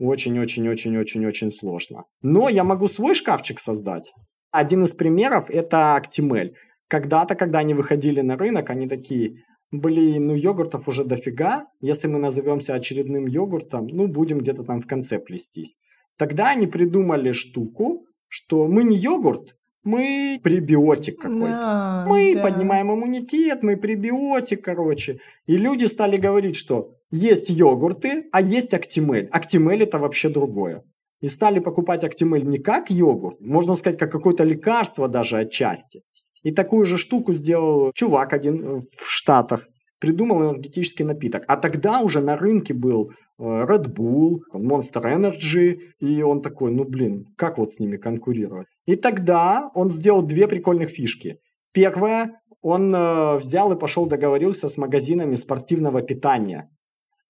очень-очень-очень-очень-очень 0.00 1.50
сложно. 1.50 2.04
Но 2.22 2.48
я 2.48 2.64
могу 2.64 2.88
свой 2.88 3.14
шкафчик 3.14 3.60
создать. 3.60 4.12
Один 4.50 4.82
из 4.82 4.92
примеров– 4.92 5.44
это 5.48 5.96
Actimel. 6.00 6.50
Когда-то, 6.88 7.34
когда 7.36 7.60
они 7.60 7.74
выходили 7.74 8.20
на 8.22 8.36
рынок, 8.36 8.70
они 8.70 8.88
такие, 8.88 9.36
блин, 9.70 10.26
ну 10.26 10.34
йогуртов 10.34 10.88
уже 10.88 11.04
дофига, 11.04 11.66
если 11.80 12.08
мы 12.08 12.18
назовемся 12.18 12.74
очередным 12.74 13.26
йогуртом, 13.26 13.86
ну 13.86 14.08
будем 14.08 14.38
где-то 14.38 14.64
там 14.64 14.80
в 14.80 14.86
конце 14.86 15.18
плестись. 15.18 15.76
Тогда 16.16 16.50
они 16.50 16.66
придумали 16.66 17.32
штуку, 17.32 18.06
что 18.28 18.66
мы 18.66 18.84
не 18.84 18.96
йогурт, 18.96 19.56
мы 19.84 20.40
пребиотик 20.42 21.20
какой-то. 21.20 21.46
Да, 21.46 22.06
Мы 22.08 22.34
да. 22.34 22.42
поднимаем 22.42 22.92
иммунитет, 22.92 23.62
мы 23.62 23.76
пребиотик, 23.76 24.64
короче. 24.64 25.18
И 25.46 25.58
люди 25.58 25.84
стали 25.84 26.16
говорить, 26.16 26.56
что 26.56 26.94
есть 27.10 27.50
йогурты, 27.50 28.24
а 28.32 28.40
есть 28.40 28.72
Актимель. 28.72 29.28
Актимель 29.30 29.82
это 29.82 29.98
вообще 29.98 30.30
другое. 30.30 30.82
И 31.20 31.26
стали 31.26 31.58
покупать 31.58 32.02
Актимель 32.02 32.44
не 32.44 32.58
как 32.58 32.90
йогурт, 32.90 33.40
можно 33.40 33.74
сказать, 33.74 33.98
как 33.98 34.10
какое-то 34.10 34.44
лекарство 34.44 35.06
даже 35.06 35.38
отчасти. 35.38 36.02
И 36.42 36.50
такую 36.50 36.84
же 36.84 36.98
штуку 36.98 37.32
сделал 37.32 37.92
чувак 37.94 38.32
один 38.32 38.78
в 38.78 39.06
Штатах. 39.06 39.68
Придумал 40.00 40.42
энергетический 40.42 41.04
напиток. 41.04 41.44
А 41.46 41.56
тогда 41.56 42.00
уже 42.00 42.20
на 42.20 42.36
рынке 42.36 42.74
был 42.74 43.10
э, 43.38 43.42
Red 43.42 43.94
Bull, 43.94 44.40
Monster 44.52 45.02
Energy. 45.04 45.78
И 46.00 46.22
он 46.22 46.42
такой, 46.42 46.72
ну 46.72 46.84
блин, 46.84 47.26
как 47.36 47.58
вот 47.58 47.72
с 47.72 47.80
ними 47.80 47.96
конкурировать? 47.96 48.66
И 48.86 48.96
тогда 48.96 49.70
он 49.74 49.90
сделал 49.90 50.22
две 50.22 50.46
прикольных 50.48 50.90
фишки. 50.90 51.38
Первое, 51.72 52.40
он 52.60 52.94
э, 52.94 53.36
взял 53.36 53.72
и 53.72 53.78
пошел 53.78 54.06
договорился 54.06 54.68
с 54.68 54.78
магазинами 54.78 55.34
спортивного 55.34 56.02
питания. 56.02 56.70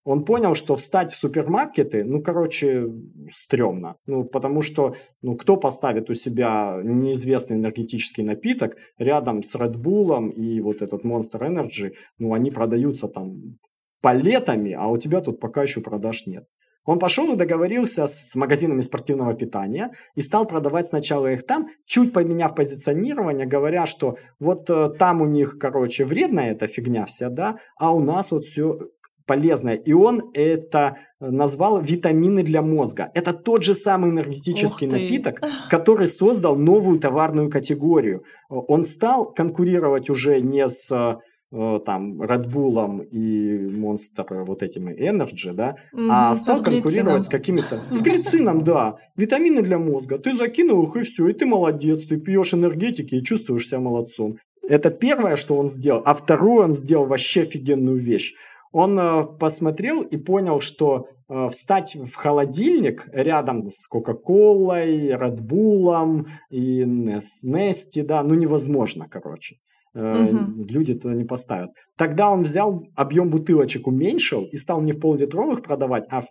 Он 0.05 0.25
понял, 0.25 0.55
что 0.55 0.75
встать 0.77 1.11
в 1.11 1.17
супермаркеты, 1.17 2.05
ну, 2.05 2.23
короче, 2.23 2.89
стрёмно. 3.31 3.97
Ну, 4.07 4.25
потому 4.25 4.61
что, 4.61 4.95
ну, 5.23 5.35
кто 5.37 5.57
поставит 5.57 6.11
у 6.11 6.15
себя 6.15 6.81
неизвестный 6.85 7.57
энергетический 7.57 8.23
напиток 8.23 8.77
рядом 8.99 9.43
с 9.43 9.57
Red 9.57 9.77
Bull 9.77 10.31
и 10.31 10.61
вот 10.61 10.83
этот 10.83 11.05
Monster 11.05 11.41
Energy, 11.41 11.93
ну, 12.19 12.35
они 12.35 12.51
продаются 12.51 13.09
там 13.09 13.57
палетами, 14.03 14.73
а 14.73 14.89
у 14.89 14.99
тебя 14.99 15.23
тут 15.23 15.41
пока 15.41 15.63
еще 15.63 15.81
продаж 15.81 16.27
нет. 16.27 16.45
Он 16.85 16.99
пошел 16.99 17.33
и 17.33 17.37
договорился 17.37 18.07
с 18.07 18.35
магазинами 18.35 18.83
спортивного 18.83 19.33
питания 19.35 19.91
и 20.15 20.21
стал 20.21 20.47
продавать 20.47 20.87
сначала 20.87 21.33
их 21.33 21.47
там, 21.47 21.69
чуть 21.87 22.13
поменяв 22.13 22.55
позиционирование, 22.55 23.47
говоря, 23.47 23.87
что 23.87 24.19
вот 24.39 24.69
э, 24.69 24.91
там 24.99 25.23
у 25.23 25.25
них, 25.25 25.57
короче, 25.59 26.05
вредная 26.05 26.53
эта 26.53 26.67
фигня 26.67 27.07
вся, 27.07 27.31
да, 27.31 27.57
а 27.79 27.95
у 27.95 28.01
нас 28.01 28.33
вот 28.33 28.45
все 28.45 28.79
полезное. 29.27 29.75
И 29.75 29.93
он 29.93 30.31
это 30.35 30.97
назвал 31.21 31.81
витамины 31.81 32.43
для 32.43 32.63
мозга. 32.63 33.11
Это 33.15 33.33
тот 33.33 33.63
же 33.63 33.75
самый 33.75 34.11
энергетический 34.11 34.87
Ух 34.87 34.93
ты. 34.93 35.01
напиток, 35.01 35.41
который 35.71 36.07
создал 36.07 36.57
новую 36.57 36.99
товарную 36.99 37.51
категорию. 37.51 38.25
Он 38.49 38.85
стал 38.85 39.33
конкурировать 39.33 40.11
уже 40.11 40.41
не 40.41 40.67
с 40.67 40.91
э, 40.93 41.81
там 41.87 42.23
Red 42.23 42.51
Bull 42.51 43.05
и 43.07 43.67
Monster 43.69 44.45
вот 44.45 44.63
этими 44.63 44.93
Energy, 44.93 45.53
да, 45.53 45.77
а 45.93 46.31
Мгм, 46.31 46.35
стал 46.35 46.57
с 46.59 46.63
конкурировать 46.63 47.25
с 47.25 47.29
какими-то... 47.29 47.83
С 47.91 48.03
глицином, 48.03 48.65
да. 48.65 48.97
Витамины 49.17 49.63
для 49.63 49.79
мозга. 49.79 50.19
Ты 50.19 50.33
закинул 50.33 50.85
их, 50.85 50.97
и 50.97 51.01
все, 51.03 51.29
и 51.29 51.33
ты 51.33 51.47
молодец. 51.47 52.07
Ты 52.07 52.19
пьешь 52.19 52.55
энергетики 52.55 53.15
и 53.17 53.23
чувствуешь 53.23 53.69
себя 53.69 53.81
молодцом. 53.81 54.37
Это 54.69 54.91
первое, 54.91 55.37
что 55.37 55.57
он 55.57 55.69
сделал. 55.69 56.03
А 56.05 56.15
второе, 56.15 56.65
он 56.65 56.73
сделал 56.73 57.07
вообще 57.07 57.43
офигенную 57.43 57.99
вещь. 57.99 58.35
Он 58.75 58.99
э, 58.99 59.25
посмотрел 59.39 60.03
и 60.03 60.17
понял, 60.17 60.59
что 60.59 61.07
э, 61.29 61.47
встать 61.49 61.95
в 61.95 62.13
холодильник 62.17 63.09
рядом 63.13 63.71
с 63.71 63.87
Кока-Колой, 63.87 65.15
Bull 65.41 66.27
и 66.51 66.85
с 67.21 67.45
Нести, 67.45 68.03
да, 68.03 68.25
ну 68.25 68.35
невозможно, 68.35 69.07
короче. 69.09 69.59
угу. 69.95 70.65
люди 70.69 70.95
туда 70.95 71.15
не 71.15 71.23
поставят. 71.23 71.71
Тогда 71.97 72.29
он 72.31 72.43
взял, 72.43 72.83
объем 72.97 73.31
бутылочек 73.31 73.87
уменьшил 73.87 74.45
и 74.51 74.57
стал 74.57 74.83
не 74.83 74.91
в 74.91 74.99
пол-литровых 74.99 75.63
продавать, 75.63 76.07
а 76.11 76.23
в 76.23 76.27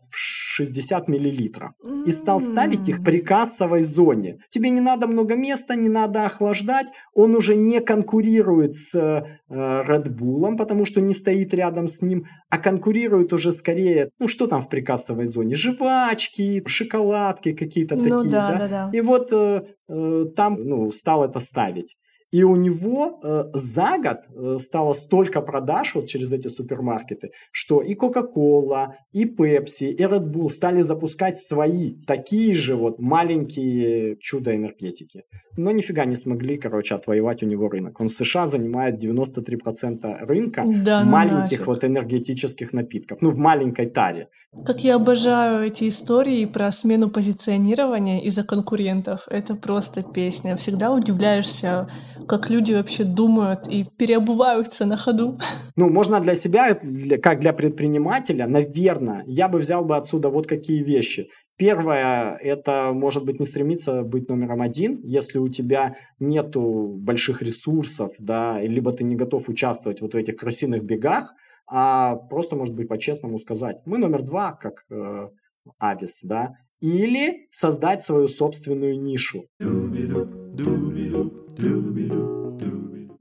60 0.53 1.07
миллилитров. 1.07 1.71
И 2.05 2.11
стал 2.11 2.39
ставить 2.39 2.87
их 2.87 3.03
при 3.03 3.19
кассовой 3.19 3.81
зоне. 3.81 4.37
Тебе 4.49 4.69
не 4.69 4.81
надо 4.81 5.07
много 5.07 5.35
места, 5.35 5.75
не 5.75 5.89
надо 5.89 6.25
охлаждать. 6.25 6.91
Он 7.13 7.35
уже 7.35 7.55
не 7.55 7.79
конкурирует 7.81 8.75
с 8.75 8.95
э, 8.95 9.23
Red 9.49 10.09
Bull, 10.09 10.55
потому 10.57 10.85
что 10.85 11.01
не 11.01 11.13
стоит 11.13 11.53
рядом 11.53 11.87
с 11.87 12.01
ним, 12.01 12.25
а 12.49 12.57
конкурирует 12.59 13.33
уже 13.33 13.51
скорее, 13.51 14.09
ну 14.19 14.27
что 14.27 14.47
там 14.47 14.61
в 14.61 14.69
прикассовой 14.69 15.25
зоне? 15.25 15.55
Жвачки, 15.55 16.63
шоколадки 16.67 17.53
какие-то 17.53 17.95
ну, 17.95 18.03
такие. 18.03 18.31
Да, 18.31 18.51
да? 18.51 18.57
Да, 18.57 18.67
да. 18.67 18.89
И 18.93 19.01
вот 19.01 19.33
э, 19.33 19.63
э, 19.89 20.25
там 20.35 20.55
ну, 20.63 20.91
стал 20.91 21.23
это 21.25 21.39
ставить. 21.39 21.95
И 22.33 22.43
у 22.43 22.55
него 22.55 23.19
э, 23.23 23.43
за 23.53 23.97
год 23.99 24.17
э, 24.35 24.57
стало 24.57 24.93
столько 24.93 25.41
продаж 25.41 25.93
вот 25.95 26.07
через 26.07 26.33
эти 26.33 26.47
супермаркеты, 26.47 27.29
что 27.51 27.81
и 27.81 27.93
Coca-Cola, 27.93 28.87
и 29.11 29.25
Pepsi, 29.25 29.91
и 29.91 30.03
Red 30.03 30.31
Bull 30.31 30.49
стали 30.49 30.81
запускать 30.81 31.37
свои 31.37 31.93
такие 32.07 32.55
же 32.55 32.75
вот 32.75 32.99
маленькие 32.99 34.17
чудо-энергетики. 34.19 35.25
Но 35.57 35.71
нифига 35.71 36.05
не 36.05 36.15
смогли, 36.15 36.57
короче, 36.57 36.95
отвоевать 36.95 37.43
у 37.43 37.45
него 37.45 37.69
рынок. 37.69 38.01
Он 38.01 38.07
в 38.07 38.13
США 38.13 38.47
занимает 38.47 39.03
93% 39.03 40.25
рынка 40.25 40.63
да, 40.67 41.03
ну 41.03 41.11
маленьких 41.11 41.59
нафиг. 41.59 41.67
вот 41.67 41.83
энергетических 41.83 42.73
напитков. 42.73 43.21
Ну, 43.21 43.29
в 43.29 43.37
маленькой 43.37 43.85
таре. 43.85 44.29
Как 44.65 44.83
я 44.83 44.95
обожаю 44.95 45.65
эти 45.65 45.89
истории 45.89 46.45
про 46.45 46.71
смену 46.71 47.09
позиционирования 47.09 48.21
из-за 48.21 48.43
конкурентов. 48.43 49.27
Это 49.29 49.55
просто 49.55 50.01
песня. 50.03 50.55
Всегда 50.55 50.91
удивляешься, 50.91 51.87
как 52.23 52.49
люди 52.49 52.73
вообще 52.73 53.03
думают 53.03 53.67
и 53.67 53.85
переобуваются 53.97 54.85
на 54.85 54.97
ходу. 54.97 55.37
Ну, 55.75 55.89
можно 55.89 56.19
для 56.19 56.35
себя, 56.35 56.77
как 57.21 57.39
для 57.39 57.53
предпринимателя, 57.53 58.47
наверное, 58.47 59.23
я 59.27 59.47
бы 59.47 59.59
взял 59.59 59.85
бы 59.85 59.95
отсюда 59.97 60.29
вот 60.29 60.47
какие 60.47 60.83
вещи. 60.83 61.27
Первое, 61.55 62.35
это 62.37 62.91
может 62.93 63.25
быть 63.25 63.39
не 63.39 63.45
стремиться 63.45 64.01
быть 64.01 64.27
номером 64.27 64.61
один, 64.61 64.99
если 65.03 65.37
у 65.37 65.49
тебя 65.49 65.95
нету 66.19 66.95
больших 66.97 67.43
ресурсов, 67.43 68.11
да, 68.19 68.59
либо 68.59 68.91
ты 68.91 69.03
не 69.03 69.15
готов 69.15 69.49
участвовать 69.49 70.01
вот 70.01 70.13
в 70.13 70.17
этих 70.17 70.37
красивых 70.37 70.83
бегах, 70.83 71.31
а 71.67 72.15
просто, 72.15 72.55
может 72.55 72.73
быть, 72.73 72.87
по-честному 72.87 73.37
сказать, 73.37 73.77
мы 73.85 73.99
номер 73.99 74.23
два, 74.23 74.53
как 74.53 74.83
э, 74.89 75.29
Авис, 75.77 76.21
да, 76.23 76.55
или 76.83 77.47
создать 77.49 78.03
свою 78.03 78.27
собственную 78.27 79.01
нишу. 79.01 79.45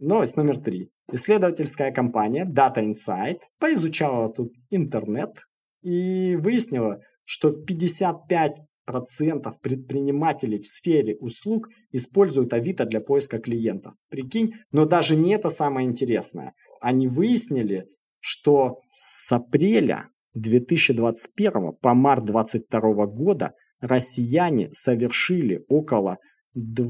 Новость 0.01 0.37
номер 0.37 0.59
три. 0.59 0.90
Исследовательская 1.12 1.92
компания 1.92 2.44
Data 2.44 2.79
Insight 2.79 3.38
поизучала 3.61 4.33
тут 4.33 4.53
интернет 4.70 5.46
и 5.81 6.35
выяснила, 6.35 7.03
что 7.25 7.51
55% 7.51 8.57
предпринимателей 9.62 10.59
в 10.59 10.66
сфере 10.66 11.16
услуг 11.20 11.68
используют 11.92 12.53
Авито 12.53 12.85
для 12.85 13.01
поиска 13.01 13.38
клиентов. 13.38 13.94
Прикинь, 14.11 14.55
но 14.72 14.87
даже 14.87 15.14
не 15.14 15.35
это 15.35 15.51
самое 15.51 15.87
интересное. 15.87 16.55
Они 16.81 17.07
выяснили, 17.07 17.87
что 18.18 18.81
с 18.88 19.31
апреля 19.31 20.09
2021 20.35 21.73
по 21.81 21.95
март 21.95 22.25
2022 22.25 23.07
года 23.07 23.53
россияне 23.81 24.71
совершили 24.73 25.64
около 25.68 26.18
2 26.55 26.87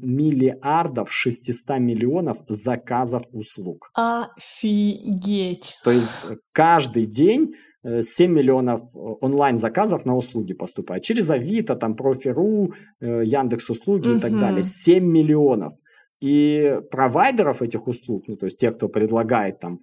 миллиардов 0.00 1.12
600 1.12 1.78
миллионов 1.78 2.38
заказов 2.48 3.24
услуг. 3.32 3.90
Офигеть! 3.94 5.76
То 5.84 5.90
есть 5.90 6.26
каждый 6.52 7.06
день 7.06 7.54
7 7.84 8.32
миллионов 8.32 8.82
э, 8.82 8.98
онлайн-заказов 8.98 10.04
на 10.04 10.16
услуги 10.16 10.52
поступает. 10.52 11.02
Через 11.02 11.30
Авито, 11.30 11.76
там, 11.76 11.94
Профи.ру, 11.94 12.72
э, 13.00 13.22
Яндекс 13.24 13.70
услуги 13.70 14.08
угу. 14.08 14.18
и 14.18 14.20
так 14.20 14.38
далее. 14.38 14.62
7 14.62 15.04
миллионов. 15.04 15.74
И 16.20 16.80
провайдеров 16.90 17.62
этих 17.62 17.86
услуг, 17.86 18.24
ну, 18.26 18.36
то 18.36 18.46
есть 18.46 18.58
тех, 18.58 18.76
кто 18.76 18.88
предлагает 18.88 19.60
там 19.60 19.78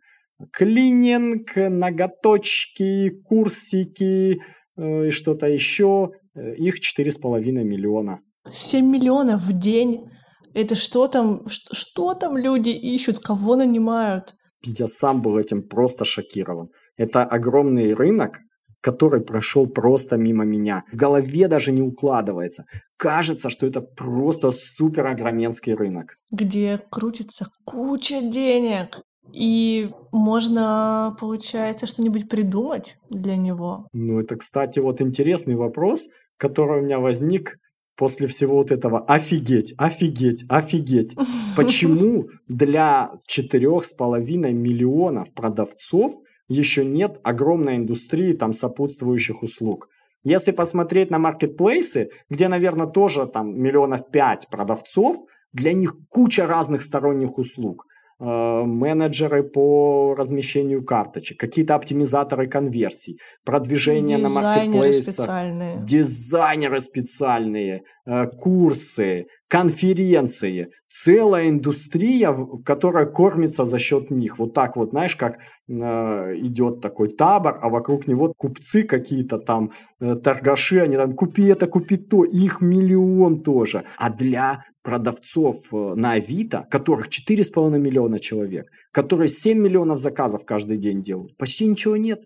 клининг, 0.52 1.56
ноготочки, 1.56 3.10
курсики 3.24 4.40
э, 4.78 5.08
и 5.08 5.12
что-то 5.12 5.48
еще, 5.48 6.12
их 6.36 6.80
4,5 6.80 7.42
миллиона. 7.64 8.20
7 8.52 8.86
миллионов 8.86 9.42
в 9.42 9.58
день. 9.58 10.10
Это 10.54 10.76
что 10.76 11.08
там, 11.08 11.46
что, 11.48 11.76
что 11.76 12.14
там 12.14 12.38
люди 12.38 12.70
ищут, 12.70 13.20
кого 13.20 13.56
нанимают? 13.56 14.36
Я 14.64 14.88
сам 14.88 15.22
был 15.22 15.38
этим 15.38 15.68
просто 15.68 16.06
шокирован. 16.06 16.70
Это 16.98 17.24
огромный 17.24 17.94
рынок, 17.94 18.40
который 18.82 19.22
прошел 19.22 19.68
просто 19.68 20.16
мимо 20.18 20.46
меня. 20.46 20.84
В 20.92 20.96
голове 20.96 21.48
даже 21.48 21.72
не 21.72 21.82
укладывается. 21.82 22.66
Кажется, 22.98 23.50
что 23.50 23.68
это 23.68 23.82
просто 23.82 24.52
супер 24.52 25.08
огроменский 25.08 25.74
рынок. 25.74 26.16
Где 26.32 26.80
крутится 26.90 27.48
куча 27.66 28.22
денег. 28.22 29.02
И 29.32 29.90
можно, 30.12 31.16
получается, 31.20 31.86
что-нибудь 31.86 32.30
придумать 32.30 32.98
для 33.10 33.36
него. 33.36 33.88
Ну, 33.94 34.20
это, 34.20 34.36
кстати, 34.36 34.80
вот 34.80 35.02
интересный 35.02 35.56
вопрос, 35.56 36.08
который 36.38 36.82
у 36.82 36.86
меня 36.86 37.00
возник 37.00 37.58
после 37.96 38.28
всего 38.28 38.58
вот 38.58 38.72
этого. 38.72 39.00
Офигеть, 39.06 39.74
офигеть, 39.78 40.46
офигеть. 40.50 41.16
Почему 41.56 42.30
для 42.48 43.12
четырех 43.26 43.86
с 43.86 43.94
половиной 43.94 44.54
миллионов 44.54 45.34
продавцов 45.34 46.14
еще 46.48 46.86
нет 46.86 47.20
огромной 47.24 47.78
индустрии 47.78 48.34
там 48.34 48.54
сопутствующих 48.54 49.42
услуг. 49.44 49.90
Если 50.24 50.52
посмотреть 50.52 51.12
на 51.12 51.20
маркетплейсы, 51.20 52.10
где, 52.30 52.48
наверное, 52.48 52.88
тоже 52.88 53.28
там 53.28 53.60
миллионов 53.60 54.10
пять 54.12 54.48
продавцов, 54.50 55.18
для 55.54 55.72
них 55.72 55.96
куча 56.10 56.46
разных 56.46 56.82
сторонних 56.82 57.38
услуг. 57.38 57.86
Э, 58.18 58.64
менеджеры 58.66 59.44
по 59.44 60.16
размещению 60.18 60.86
карточек, 60.86 61.38
какие-то 61.38 61.76
оптимизаторы 61.76 62.48
конверсий, 62.48 63.20
продвижение 63.44 64.18
на 64.18 64.30
маркетплейсах, 64.30 65.16
специальные. 65.16 65.80
дизайнеры 65.84 66.80
специальные, 66.80 67.82
э, 68.06 68.28
курсы, 68.28 69.26
конференции, 69.50 70.70
целая 70.88 71.50
индустрия, 71.50 72.34
которая 72.64 73.06
кормится 73.06 73.66
за 73.66 73.80
счет 73.80 74.10
них. 74.12 74.40
Вот 74.40 74.54
так 74.54 74.78
вот, 74.78 74.92
знаешь, 74.92 75.18
как 75.18 75.40
э, 75.68 75.74
идет 75.74 76.80
такой 76.80 77.10
табор, 77.10 77.60
а 77.62 77.68
вокруг 77.68 78.08
него 78.08 78.34
купцы 78.38 78.84
какие-то 78.84 79.40
там, 79.40 79.72
торгаши, 80.00 80.80
они 80.80 80.96
там, 80.96 81.16
купи 81.16 81.48
это, 81.48 81.68
купи 81.68 81.98
то, 81.98 82.24
их 82.24 82.62
миллион 82.62 83.44
тоже. 83.44 83.84
А 83.98 84.10
для 84.10 84.64
продавцов 84.86 85.74
э, 85.74 85.96
на 85.96 86.14
Авито, 86.14 86.66
которых 86.70 87.10
4,5 87.10 87.78
миллиона 87.78 88.20
человек, 88.20 88.72
которые 88.92 89.28
7 89.28 89.58
миллионов 89.58 90.00
заказов 90.00 90.46
каждый 90.46 90.78
день 90.78 91.02
делают, 91.02 91.36
почти 91.38 91.66
ничего 91.66 91.98
нет. 91.98 92.24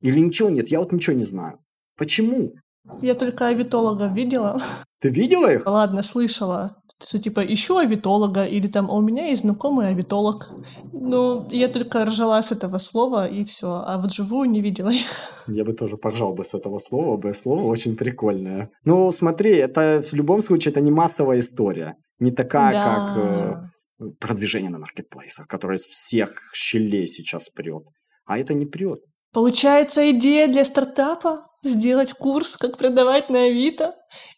Или 0.00 0.20
ничего 0.20 0.48
нет, 0.48 0.68
я 0.68 0.78
вот 0.78 0.92
ничего 0.92 1.16
не 1.16 1.24
знаю. 1.24 1.58
Почему? 1.96 2.54
Я 3.02 3.14
только 3.14 3.48
авитологов 3.48 4.14
видела. 4.14 4.62
Ты 5.00 5.10
видела 5.10 5.52
их? 5.52 5.66
Ладно, 5.66 6.02
слышала. 6.02 6.77
Что 7.00 7.18
типа 7.18 7.40
ищу 7.40 7.76
авитолога, 7.76 8.44
или 8.44 8.66
там, 8.66 8.90
а 8.90 8.94
у 8.94 9.00
меня 9.00 9.28
есть 9.28 9.42
знакомый 9.42 9.88
авитолог. 9.88 10.50
Ну, 10.92 11.46
я 11.50 11.68
только 11.68 12.04
ржала 12.04 12.42
с 12.42 12.50
этого 12.50 12.78
слова, 12.78 13.28
и 13.28 13.44
все. 13.44 13.82
А 13.86 13.98
вот 13.98 14.12
живую 14.12 14.50
не 14.50 14.60
видела 14.60 14.90
их. 14.90 15.06
Я 15.46 15.64
бы 15.64 15.72
тоже 15.72 15.96
поржал 15.96 16.34
бы 16.34 16.42
с 16.42 16.54
этого 16.54 16.78
слова, 16.78 17.16
бы 17.16 17.32
слово 17.32 17.62
очень 17.62 17.96
прикольное. 17.96 18.70
Ну, 18.84 19.10
смотри, 19.12 19.56
это 19.56 20.02
в 20.02 20.12
любом 20.12 20.42
случае, 20.42 20.72
это 20.72 20.80
не 20.80 20.90
массовая 20.90 21.38
история. 21.38 21.94
Не 22.18 22.32
такая, 22.32 22.72
да. 22.72 22.84
как 22.84 23.18
э, 23.18 24.08
продвижение 24.20 24.70
на 24.70 24.78
маркетплейсах, 24.78 25.46
которое 25.46 25.76
из 25.76 25.84
всех 25.84 26.30
щелей 26.52 27.06
сейчас 27.06 27.48
прет. 27.48 27.84
А 28.26 28.38
это 28.38 28.54
не 28.54 28.66
прет. 28.66 29.00
Получается 29.32 30.10
идея 30.10 30.48
для 30.48 30.64
стартапа? 30.64 31.47
Сделать 31.62 32.12
курс, 32.12 32.56
как 32.56 32.78
продавать 32.78 33.30
на 33.30 33.44
Авито, 33.44 33.94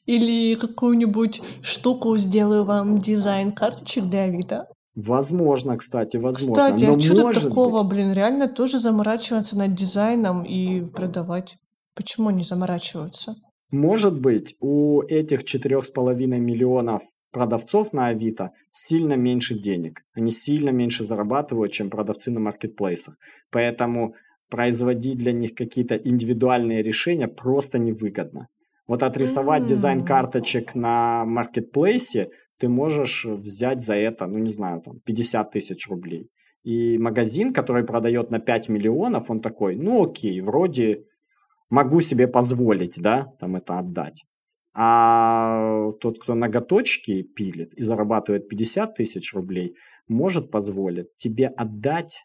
или 0.06 0.54
какую-нибудь 0.54 1.40
штуку 1.62 2.16
сделаю 2.16 2.64
вам 2.64 2.98
дизайн 2.98 3.52
карточек 3.52 4.04
для 4.04 4.22
Авито. 4.24 4.66
Возможно, 4.94 5.76
кстати, 5.76 6.16
возможно. 6.16 6.74
Кстати, 6.74 6.84
Но 6.84 6.94
а 7.28 7.32
что 7.32 7.48
такого, 7.48 7.82
быть... 7.82 7.94
блин, 7.94 8.12
реально 8.12 8.48
тоже 8.48 8.78
заморачиваться 8.78 9.56
над 9.56 9.74
дизайном 9.74 10.42
и 10.42 10.82
продавать? 10.82 11.56
Почему 11.94 12.28
они 12.28 12.42
заморачиваются? 12.42 13.34
Может 13.70 14.20
быть, 14.20 14.56
у 14.60 15.02
этих 15.02 15.44
четырех 15.44 15.84
с 15.84 15.90
половиной 15.90 16.40
миллионов 16.40 17.02
продавцов 17.30 17.92
на 17.92 18.08
Авито 18.08 18.50
сильно 18.72 19.14
меньше 19.14 19.58
денег. 19.58 20.02
Они 20.14 20.30
сильно 20.30 20.70
меньше 20.70 21.04
зарабатывают, 21.04 21.72
чем 21.72 21.88
продавцы 21.88 22.32
на 22.32 22.40
маркетплейсах. 22.40 23.16
Поэтому 23.52 24.14
производить 24.50 25.18
для 25.18 25.32
них 25.32 25.54
какие-то 25.54 25.96
индивидуальные 25.96 26.82
решения 26.82 27.28
просто 27.28 27.78
невыгодно. 27.78 28.48
Вот 28.86 29.02
отрисовать 29.02 29.62
mm-hmm. 29.62 29.68
дизайн 29.68 30.04
карточек 30.04 30.74
на 30.74 31.24
маркетплейсе 31.24 32.30
ты 32.58 32.68
можешь 32.68 33.24
взять 33.24 33.80
за 33.80 33.94
это, 33.94 34.26
ну 34.26 34.38
не 34.38 34.50
знаю, 34.50 34.82
там 34.82 35.00
50 35.06 35.50
тысяч 35.50 35.88
рублей. 35.88 36.28
И 36.62 36.98
магазин, 36.98 37.54
который 37.54 37.84
продает 37.84 38.30
на 38.30 38.38
5 38.38 38.68
миллионов, 38.68 39.30
он 39.30 39.40
такой, 39.40 39.76
ну 39.76 40.04
окей, 40.04 40.40
вроде 40.42 41.04
могу 41.70 42.00
себе 42.00 42.28
позволить, 42.28 43.00
да, 43.00 43.28
там 43.38 43.56
это 43.56 43.78
отдать. 43.78 44.24
А 44.74 45.90
тот, 46.00 46.20
кто 46.20 46.34
ноготочки 46.34 47.22
пилит 47.22 47.72
и 47.74 47.82
зарабатывает 47.82 48.48
50 48.48 48.94
тысяч 48.94 49.32
рублей, 49.34 49.74
может 50.06 50.50
позволить 50.50 51.16
тебе 51.16 51.46
отдать 51.46 52.24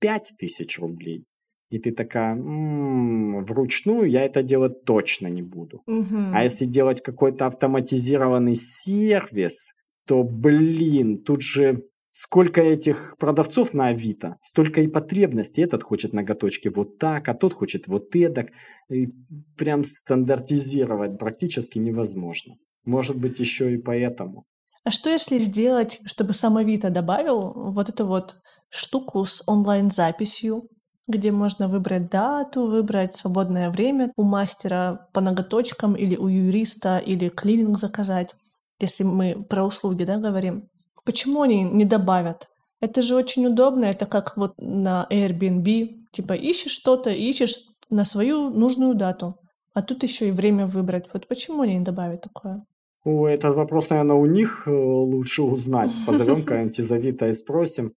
5 0.00 0.32
тысяч 0.38 0.78
рублей. 0.78 1.24
И 1.68 1.78
ты 1.78 1.90
такая, 1.92 2.34
м-м, 2.34 3.44
вручную 3.44 4.08
я 4.08 4.24
это 4.24 4.42
делать 4.42 4.84
точно 4.84 5.26
не 5.26 5.42
буду. 5.42 5.82
Угу. 5.86 6.32
А 6.32 6.42
если 6.42 6.64
делать 6.64 7.02
какой-то 7.02 7.46
автоматизированный 7.46 8.54
сервис, 8.54 9.72
то, 10.06 10.22
блин, 10.22 11.22
тут 11.22 11.42
же 11.42 11.82
сколько 12.12 12.62
этих 12.62 13.16
продавцов 13.18 13.74
на 13.74 13.88
Авито, 13.88 14.36
столько 14.40 14.80
и 14.80 14.88
потребностей. 14.88 15.62
Этот 15.62 15.82
хочет 15.82 16.12
ноготочки 16.14 16.68
вот 16.68 16.98
так, 16.98 17.28
а 17.28 17.34
тот 17.34 17.52
хочет 17.52 17.88
вот 17.88 18.16
эдак. 18.16 18.48
И 18.88 19.08
прям 19.56 19.84
стандартизировать 19.84 21.18
практически 21.18 21.78
невозможно. 21.78 22.54
Может 22.84 23.18
быть, 23.18 23.38
еще 23.38 23.74
и 23.74 23.76
поэтому. 23.76 24.44
А 24.84 24.90
что 24.90 25.10
если 25.10 25.38
сделать, 25.38 26.00
чтобы 26.06 26.32
сам 26.32 26.56
Авито 26.56 26.90
добавил 26.90 27.52
вот 27.72 27.88
эту 27.88 28.06
вот 28.06 28.36
штуку 28.70 29.26
с 29.26 29.42
онлайн-записью, 29.46 30.62
где 31.08 31.30
можно 31.32 31.68
выбрать 31.68 32.10
дату, 32.10 32.66
выбрать 32.66 33.14
свободное 33.14 33.70
время 33.70 34.12
у 34.16 34.22
мастера 34.22 35.08
по 35.12 35.20
ноготочкам 35.20 35.94
или 35.94 36.16
у 36.16 36.28
юриста, 36.28 36.98
или 36.98 37.28
клининг 37.28 37.78
заказать, 37.78 38.34
если 38.80 39.04
мы 39.04 39.44
про 39.48 39.64
услуги 39.64 40.04
да, 40.04 40.18
говорим. 40.18 40.68
Почему 41.04 41.42
они 41.42 41.62
не 41.62 41.84
добавят? 41.84 42.48
Это 42.80 43.02
же 43.02 43.14
очень 43.14 43.46
удобно, 43.46 43.84
это 43.84 44.06
как 44.06 44.36
вот 44.36 44.54
на 44.58 45.06
Airbnb, 45.10 45.94
типа 46.12 46.34
ищешь 46.34 46.72
что-то, 46.72 47.10
ищешь 47.10 47.58
на 47.88 48.04
свою 48.04 48.50
нужную 48.50 48.94
дату, 48.94 49.36
а 49.72 49.82
тут 49.82 50.02
еще 50.02 50.28
и 50.28 50.32
время 50.32 50.66
выбрать. 50.66 51.06
Вот 51.12 51.28
почему 51.28 51.62
они 51.62 51.78
не 51.78 51.84
добавят 51.84 52.22
такое? 52.22 52.64
О, 53.04 53.28
этот 53.28 53.54
вопрос, 53.54 53.90
наверное, 53.90 54.16
у 54.16 54.26
них 54.26 54.64
э, 54.66 54.70
лучше 54.70 55.42
узнать. 55.42 55.94
Позовем 56.06 56.42
кого-нибудь 56.42 56.78
и 57.22 57.32
спросим. 57.32 57.92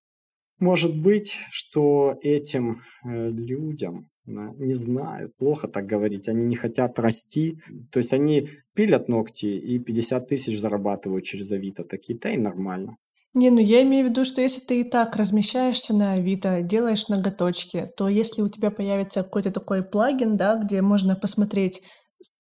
Может 0.60 1.00
быть, 1.00 1.38
что 1.52 2.18
этим 2.22 2.82
э, 3.06 3.30
людям, 3.30 4.10
не 4.26 4.74
знаю, 4.74 5.32
плохо 5.38 5.68
так 5.68 5.86
говорить, 5.86 6.28
они 6.28 6.46
не 6.46 6.56
хотят 6.56 7.00
расти. 7.00 7.58
То 7.92 7.98
есть 7.98 8.14
они 8.14 8.48
пилят 8.76 9.08
ногти 9.08 9.48
и 9.48 9.80
50 9.80 10.28
тысяч 10.28 10.60
зарабатывают 10.60 11.26
через 11.26 11.52
Авито. 11.52 11.84
Такие-то 11.84 12.30
и 12.30 12.38
нормально. 12.38 12.98
Не, 13.34 13.52
ну 13.52 13.60
я 13.60 13.84
имею 13.84 14.08
в 14.08 14.10
виду, 14.10 14.26
что 14.26 14.42
если 14.42 14.62
ты 14.62 14.82
и 14.82 14.84
так 14.84 15.16
размещаешься 15.16 15.96
на 15.96 16.14
Авито, 16.14 16.62
делаешь 16.62 17.10
ноготочки, 17.10 17.88
то 17.96 18.10
если 18.10 18.42
у 18.42 18.50
тебя 18.50 18.72
появится 18.72 19.24
какой-то 19.24 19.52
такой 19.52 19.84
плагин, 19.84 20.36
да, 20.36 20.56
где 20.56 20.82
можно 20.82 21.16
посмотреть 21.16 21.82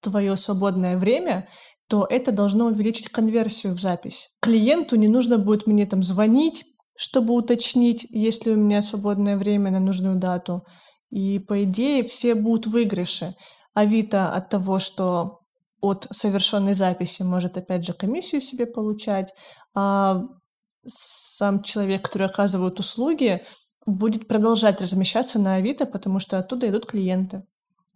твое 0.01 0.35
свободное 0.35 0.97
время, 0.97 1.47
то 1.87 2.07
это 2.09 2.31
должно 2.31 2.67
увеличить 2.67 3.09
конверсию 3.09 3.73
в 3.73 3.81
запись. 3.81 4.29
Клиенту 4.41 4.95
не 4.95 5.07
нужно 5.07 5.37
будет 5.37 5.67
мне 5.67 5.85
там 5.85 6.01
звонить, 6.03 6.65
чтобы 6.99 7.33
уточнить, 7.33 8.05
есть 8.09 8.45
ли 8.45 8.51
у 8.51 8.57
меня 8.57 8.81
свободное 8.81 9.37
время 9.37 9.71
на 9.71 9.79
нужную 9.79 10.17
дату. 10.17 10.65
И, 11.09 11.39
по 11.39 11.63
идее, 11.63 12.03
все 12.03 12.35
будут 12.35 12.67
в 12.67 12.71
выигрыше. 12.71 13.35
Авито 13.73 14.33
от 14.33 14.49
того, 14.49 14.79
что 14.79 15.39
от 15.79 16.07
совершенной 16.11 16.73
записи 16.73 17.21
может, 17.21 17.57
опять 17.57 17.85
же, 17.85 17.93
комиссию 17.93 18.41
себе 18.41 18.65
получать, 18.65 19.33
а 19.73 20.23
сам 20.85 21.63
человек, 21.63 22.01
который 22.01 22.27
оказывает 22.27 22.81
услуги, 22.81 23.45
будет 23.85 24.27
продолжать 24.27 24.81
размещаться 24.81 25.39
на 25.39 25.55
Авито, 25.55 25.85
потому 25.85 26.19
что 26.19 26.37
оттуда 26.37 26.67
идут 26.67 26.85
клиенты. 26.85 27.43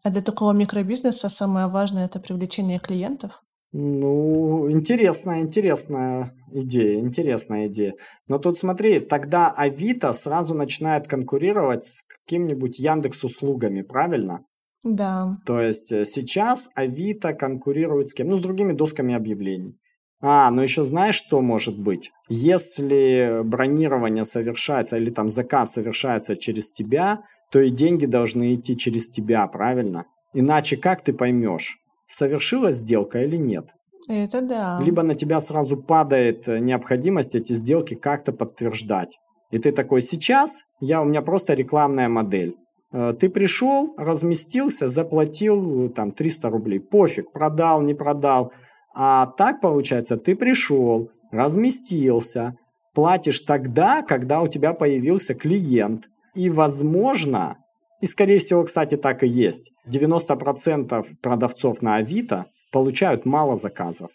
А 0.04 0.12
для 0.12 0.22
такого 0.22 0.54
микробизнеса 0.54 1.28
самое 1.28 1.68
важное– 1.68 2.06
это 2.08 2.22
привлечение 2.22 2.80
клиентов. 2.80 3.44
Ну, 3.75 4.69
интересная, 4.69 5.41
интересная 5.41 6.31
идея, 6.51 6.99
интересная 6.99 7.67
идея. 7.67 7.95
Но 8.27 8.38
тут 8.38 8.55
смотри, 8.57 8.99
тогда 8.99 9.49
Авито 9.49 10.13
сразу 10.13 10.53
начинает 10.53 11.07
конкурировать 11.07 11.83
с 11.83 12.03
каким-нибудь 12.03 12.77
Яндекс 12.77 13.23
услугами, 13.23 13.81
правильно? 13.81 14.45
Да. 14.83 15.38
То 15.47 15.59
есть 15.59 15.91
э, 15.91 16.05
сейчас 16.05 16.69
Авито 16.75 17.33
конкурирует 17.33 18.09
с 18.09 18.13
кем? 18.13 18.27
Ну, 18.27 18.36
с 18.36 18.41
другими 18.41 18.73
досками 18.73 19.15
объявлений. 19.15 19.75
А, 20.21 20.51
ну 20.51 20.62
еще 20.62 20.83
знаешь, 20.83 21.15
что 21.15 21.41
может 21.41 21.77
быть? 21.77 22.12
Если 22.29 23.41
бронирование 23.43 24.23
совершается 24.23 24.97
или 24.97 25.09
там 25.09 25.29
заказ 25.29 25.73
совершается 25.73 26.36
через 26.36 26.71
тебя, 26.71 27.23
то 27.51 27.59
и 27.59 27.71
деньги 27.71 28.05
должны 28.05 28.53
идти 28.53 28.77
через 28.77 29.09
тебя, 29.09 29.47
правильно? 29.47 30.05
Иначе 30.33 30.77
как 30.77 31.03
ты 31.03 31.12
поймешь? 31.12 31.79
Совершилась 32.08 32.76
сделка 32.76 33.24
или 33.24 33.38
нет. 33.38 33.70
Это 34.08 34.42
да. 34.42 34.80
Либо 34.82 35.04
на 35.04 35.16
тебя 35.16 35.39
сразу 35.39 35.78
падает 35.78 36.48
э, 36.48 36.60
необходимость 36.60 37.36
эти 37.36 37.54
сделки 37.54 37.96
как-то 37.96 38.34
подтверждать. 38.34 39.18
И 39.52 39.60
ты 39.60 39.72
такой, 39.72 40.02
сейчас 40.02 40.63
я, 40.82 41.02
у 41.02 41.06
меня 41.06 41.22
просто 41.22 41.54
рекламная 41.54 42.10
модель. 42.10 42.56
Э, 42.92 43.13
ты 43.18 43.30
пришел, 43.30 43.94
разместился, 43.98 44.88
заплатил 44.88 45.86
э, 45.86 45.89
там 45.89 46.12
300 46.12 46.50
рублей. 46.50 46.80
Пофиг, 46.80 47.32
продал, 47.32 47.82
не 47.82 47.94
продал. 47.94 48.52
А 48.94 49.28
так 49.38 49.62
получается, 49.62 50.18
ты 50.18 50.36
пришел, 50.36 51.10
разместился, 51.32 52.56
платишь 52.94 53.39
тогда, 53.39 54.02
когда 54.02 54.42
у 54.42 54.48
тебя 54.48 54.74
появился 54.74 55.34
клиент. 55.34 56.10
И, 56.36 56.50
возможно, 56.50 57.58
и, 58.04 58.06
скорее 58.06 58.38
всего, 58.38 58.66
кстати, 58.66 58.98
так 58.98 59.24
и 59.24 59.28
есть. 59.28 59.72
90% 59.88 61.06
продавцов 61.22 61.82
на 61.82 61.96
Авито 61.96 62.48
получают 62.70 63.26
мало 63.26 63.56
заказов. 63.56 64.12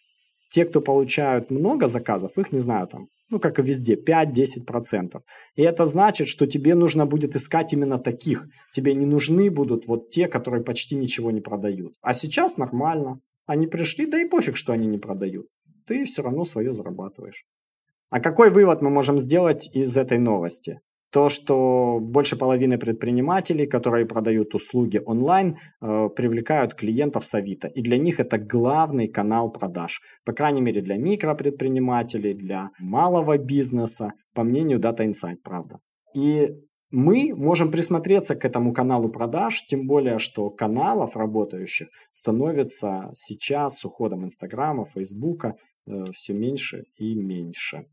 Те, 0.51 0.66
кто 0.66 0.83
получают 0.83 1.51
много 1.51 1.87
заказов, 1.87 2.37
их, 2.37 2.53
не 2.53 2.59
знаю, 2.59 2.87
там, 2.87 3.07
ну, 3.31 3.40
как 3.40 3.59
и 3.59 3.62
везде, 3.62 3.94
5-10%. 3.94 5.20
И 5.57 5.62
это 5.62 5.87
значит, 5.87 6.29
что 6.29 6.46
тебе 6.46 6.74
нужно 6.74 7.07
будет 7.07 7.35
искать 7.35 7.72
именно 7.72 7.98
таких. 7.98 8.46
Тебе 8.74 8.92
не 8.94 9.07
нужны 9.07 9.51
будут 9.51 9.87
вот 9.87 10.11
те, 10.11 10.29
которые 10.29 10.62
почти 10.62 10.94
ничего 10.94 11.31
не 11.31 11.40
продают. 11.40 11.94
А 12.03 12.12
сейчас 12.12 12.59
нормально. 12.59 13.20
Они 13.46 13.66
пришли, 13.66 14.05
да 14.05 14.20
и 14.20 14.29
пофиг, 14.29 14.59
что 14.59 14.74
они 14.74 14.87
не 14.87 14.98
продают. 14.98 15.46
Ты 15.87 16.05
все 16.05 16.22
равно 16.22 16.44
свое 16.44 16.74
зарабатываешь. 16.74 17.46
А 18.11 18.20
какой 18.20 18.51
вывод 18.51 18.83
мы 18.83 18.90
можем 18.90 19.18
сделать 19.18 19.70
из 19.72 19.96
этой 19.96 20.18
новости? 20.18 20.81
То, 21.10 21.28
что 21.28 21.98
больше 22.00 22.36
половины 22.36 22.78
предпринимателей, 22.78 23.66
которые 23.66 24.06
продают 24.06 24.54
услуги 24.54 25.00
онлайн, 25.04 25.56
э, 25.56 26.08
привлекают 26.14 26.74
клиентов 26.74 27.24
с 27.24 27.34
Авито. 27.34 27.68
И 27.68 27.82
для 27.82 27.98
них 27.98 28.20
это 28.20 28.38
главный 28.38 29.08
канал 29.08 29.50
продаж. 29.50 30.00
По 30.24 30.32
крайней 30.32 30.60
мере, 30.60 30.82
для 30.82 30.96
микропредпринимателей, 30.96 32.34
для 32.34 32.70
малого 32.78 33.38
бизнеса, 33.38 34.12
по 34.34 34.42
мнению 34.42 34.80
Data 34.80 35.06
Insight, 35.06 35.36
правда. 35.42 35.78
И 36.14 36.48
мы 36.90 37.34
можем 37.34 37.70
присмотреться 37.70 38.34
к 38.34 38.44
этому 38.44 38.72
каналу 38.72 39.10
продаж, 39.10 39.64
тем 39.66 39.86
более, 39.86 40.18
что 40.18 40.50
каналов 40.50 41.16
работающих 41.16 41.88
становится 42.12 43.10
сейчас 43.12 43.78
с 43.78 43.84
уходом 43.84 44.24
Инстаграма, 44.24 44.84
Фейсбука 44.84 45.54
э, 45.86 46.04
все 46.12 46.32
меньше 46.32 46.84
и 46.96 47.14
меньше. 47.14 47.84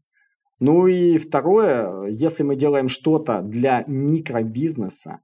Ну 0.60 0.88
и 0.88 1.18
второе, 1.18 2.08
если 2.08 2.44
мы 2.44 2.56
делаем 2.56 2.88
что-то 2.88 3.42
для 3.42 3.84
микробизнеса, 3.88 5.20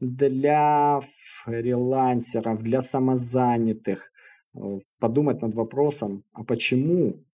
для 0.00 1.00
фрилансеров, 1.44 2.62
для 2.62 2.80
самозанятых, 2.80 4.12
э, 4.54 4.78
подумать 5.00 5.42
над 5.42 5.54
вопросом, 5.54 6.22
а 6.32 6.44
почему 6.44 7.24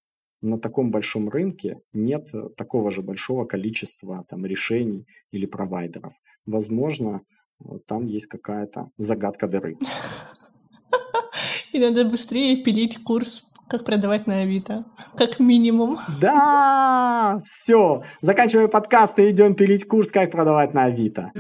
на 0.41 0.59
таком 0.59 0.91
большом 0.91 1.29
рынке 1.29 1.81
нет 1.93 2.33
такого 2.57 2.91
же 2.91 3.03
большого 3.03 3.45
количества 3.45 4.25
там, 4.29 4.47
решений 4.47 5.07
или 5.31 5.47
провайдеров. 5.47 6.15
Возможно, 6.47 7.21
э, 7.61 7.79
там 7.87 8.07
есть 8.07 8.27
какая-то 8.29 8.91
загадка 8.97 9.47
дыры. 9.47 9.77
И 11.73 11.79
надо 11.79 12.05
быстрее 12.05 12.63
пилить 12.63 13.03
курс 13.03 13.52
как 13.73 13.87
продавать 13.87 14.27
на 14.27 14.43
Авито, 14.43 14.85
как 15.17 15.41
минимум. 15.41 15.97
Да, 16.21 17.41
все. 17.43 18.03
Заканчиваем 18.21 18.69
подкаст 18.69 19.19
и 19.19 19.31
идем 19.31 19.55
пилить 19.55 19.89
курс, 19.89 20.11
как 20.13 20.31
продавать 20.31 20.75
на 20.75 20.85
Авито. 20.85 21.33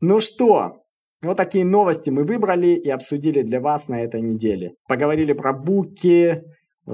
Ну 0.00 0.18
что, 0.18 0.82
вот 1.22 1.36
такие 1.36 1.64
новости 1.64 2.10
мы 2.10 2.24
выбрали 2.24 2.74
и 2.74 2.90
обсудили 2.90 3.42
для 3.42 3.60
вас 3.60 3.88
на 3.88 4.02
этой 4.02 4.20
неделе. 4.20 4.74
Поговорили 4.88 5.34
про 5.34 5.52
буки, 5.52 6.42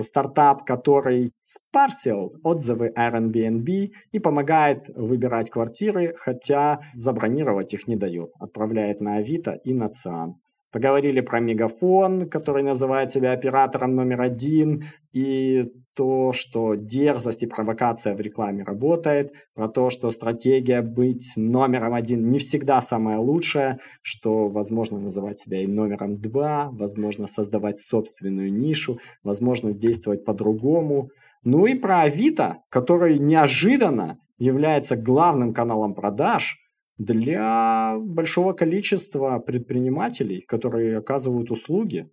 стартап, 0.00 0.66
который 0.66 1.32
спарсил 1.40 2.34
отзывы 2.44 2.92
Airbnb 2.94 3.90
и 4.12 4.18
помогает 4.18 4.90
выбирать 4.94 5.48
квартиры, 5.48 6.12
хотя 6.18 6.80
забронировать 6.94 7.72
их 7.72 7.88
не 7.88 7.96
дает. 7.96 8.32
Отправляет 8.38 9.00
на 9.00 9.16
Авито 9.16 9.52
и 9.64 9.72
на 9.72 9.88
Циан. 9.88 10.34
Поговорили 10.72 11.20
про 11.20 11.40
Мегафон, 11.40 12.28
который 12.28 12.62
называет 12.62 13.10
себя 13.10 13.32
оператором 13.32 13.96
номер 13.96 14.20
один, 14.20 14.84
и 15.12 15.64
то, 15.96 16.32
что 16.32 16.76
дерзость 16.76 17.42
и 17.42 17.46
провокация 17.46 18.14
в 18.14 18.20
рекламе 18.20 18.62
работает, 18.62 19.32
про 19.54 19.68
то, 19.68 19.90
что 19.90 20.10
стратегия 20.10 20.80
быть 20.82 21.32
номером 21.36 21.94
один 21.94 22.30
не 22.30 22.38
всегда 22.38 22.80
самая 22.80 23.18
лучшая, 23.18 23.80
что 24.00 24.48
возможно 24.48 25.00
называть 25.00 25.40
себя 25.40 25.60
и 25.60 25.66
номером 25.66 26.20
два, 26.20 26.70
возможно 26.70 27.26
создавать 27.26 27.80
собственную 27.80 28.52
нишу, 28.52 29.00
возможно 29.24 29.72
действовать 29.72 30.24
по-другому. 30.24 31.08
Ну 31.42 31.66
и 31.66 31.74
про 31.74 32.02
Авито, 32.02 32.58
который 32.68 33.18
неожиданно 33.18 34.20
является 34.38 34.96
главным 34.96 35.52
каналом 35.52 35.94
продаж– 35.94 36.58
для 37.00 37.96
большого 37.98 38.52
количества 38.52 39.38
предпринимателей, 39.38 40.42
которые 40.42 40.98
оказывают 40.98 41.50
услуги. 41.50 42.10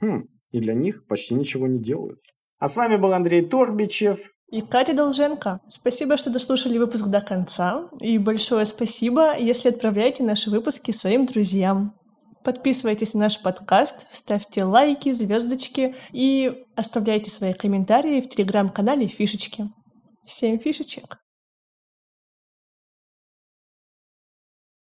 Хм, 0.00 0.28
и 0.50 0.60
для 0.60 0.72
них 0.72 1.06
почти 1.06 1.34
ничего 1.34 1.66
не 1.66 1.78
делают. 1.78 2.20
А 2.58 2.68
с 2.68 2.76
вами 2.76 2.96
был 2.96 3.12
Андрей 3.12 3.44
Торбичев. 3.44 4.32
И 4.50 4.62
Катя 4.62 4.94
Долженко. 4.94 5.60
Спасибо, 5.68 6.16
что 6.16 6.30
дослушали 6.32 6.78
выпуск 6.78 7.08
до 7.08 7.20
конца. 7.20 7.90
И 8.00 8.16
большое 8.16 8.64
спасибо, 8.64 9.36
если 9.38 9.68
отправляете 9.68 10.22
наши 10.22 10.50
выпуски 10.50 10.92
своим 10.92 11.26
друзьям. 11.26 11.94
Подписывайтесь 12.44 13.12
на 13.12 13.20
наш 13.20 13.42
подкаст, 13.42 14.06
ставьте 14.10 14.64
лайки, 14.64 15.12
звездочки 15.12 15.94
и 16.12 16.64
оставляйте 16.76 17.30
свои 17.30 17.52
комментарии 17.52 18.22
в 18.22 18.28
телеграм-канале 18.28 19.06
Фишечки. 19.06 19.64
Всем 20.24 20.58
фишечек! 20.58 21.23